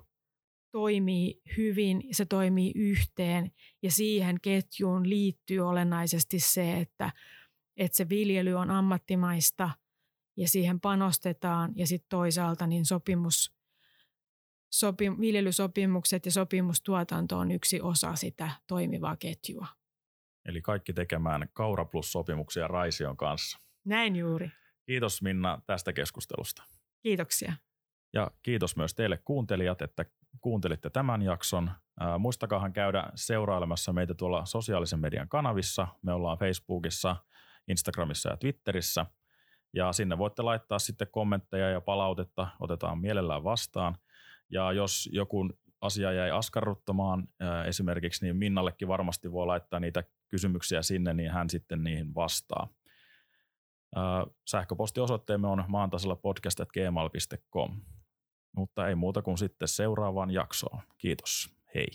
toimii 0.72 1.42
hyvin, 1.58 2.04
se 2.12 2.26
toimii 2.26 2.72
yhteen 2.76 3.52
ja 3.84 3.92
siihen 3.92 4.42
ketjuun 4.42 5.10
liittyy 5.10 5.60
olennaisesti 5.60 6.40
se, 6.40 6.78
että, 6.78 7.12
että 7.78 7.98
se 7.98 8.10
viljely 8.10 8.54
on 8.54 8.72
ammattimaista 8.72 9.70
ja 10.38 10.48
siihen 10.48 10.80
panostetaan 10.80 11.72
ja 11.76 11.88
sitten 11.88 12.10
toisaalta 12.10 12.68
niin 12.68 12.86
sopimus, 12.86 13.56
sopim, 14.74 15.20
viljelysopimukset 15.20 16.26
ja 16.26 16.32
sopimustuotanto 16.32 17.38
on 17.38 17.52
yksi 17.52 17.82
osa 17.82 18.16
sitä 18.16 18.52
toimivaa 18.68 19.16
ketjua. 19.16 19.68
Eli 20.46 20.62
kaikki 20.62 20.94
tekemään 20.94 21.50
Kaura 21.54 21.86
Plus-sopimuksia 21.86 22.68
Raision 22.68 23.18
kanssa. 23.18 23.60
Näin 23.86 24.16
juuri. 24.16 24.52
Kiitos 24.86 25.22
Minna 25.22 25.62
tästä 25.66 25.94
keskustelusta. 25.94 26.64
Kiitoksia. 27.04 27.54
Ja 28.14 28.32
kiitos 28.44 28.78
myös 28.78 28.96
teille 28.96 29.18
kuuntelijat, 29.18 29.82
että 29.82 30.06
kuuntelitte 30.42 30.90
tämän 30.90 31.22
jakson. 31.22 31.72
muistakaahan 32.20 32.74
käydä 32.74 33.10
seurailemassa 33.16 33.94
meitä 33.94 34.14
tuolla 34.14 34.46
sosiaalisen 34.46 35.00
median 35.00 35.30
kanavissa. 35.30 35.88
Me 36.02 36.14
ollaan 36.14 36.38
Facebookissa, 36.38 37.16
Instagramissa 37.68 38.30
ja 38.30 38.38
Twitterissä. 38.38 39.06
Ja 39.78 39.94
sinne 39.94 40.18
voitte 40.18 40.42
laittaa 40.42 40.80
sitten 40.80 41.08
kommentteja 41.12 41.70
ja 41.70 41.82
palautetta, 41.82 42.48
otetaan 42.60 43.00
mielellään 43.00 43.44
vastaan. 43.44 43.98
Ja 44.50 44.72
jos 44.72 45.10
joku 45.12 45.50
asia 45.82 46.12
jäi 46.12 46.32
askarruttamaan 46.32 47.28
esimerkiksi, 47.66 48.26
niin 48.26 48.36
Minnallekin 48.36 48.88
varmasti 48.88 49.32
voi 49.32 49.46
laittaa 49.46 49.80
niitä 49.80 50.04
kysymyksiä 50.28 50.82
sinne, 50.82 51.14
niin 51.14 51.32
hän 51.32 51.50
sitten 51.50 51.84
niihin 51.84 52.16
vastaa. 52.16 52.68
Sähköpostiosoitteemme 54.48 55.48
on 55.48 55.64
maantasalla 55.68 56.16
podcast.gmail.com. 56.16 57.82
Mutta 58.56 58.88
ei 58.88 58.96
muuta 58.96 59.22
kuin 59.22 59.38
sitten 59.38 59.68
seuraavaan 59.68 60.32
jaksoon. 60.32 60.82
Kiitos. 60.98 61.50
Hei. 61.76 61.88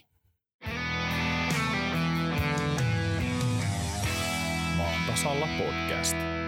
Maan 4.77 5.07
tasalla 5.07 5.47
podcast. 5.59 6.41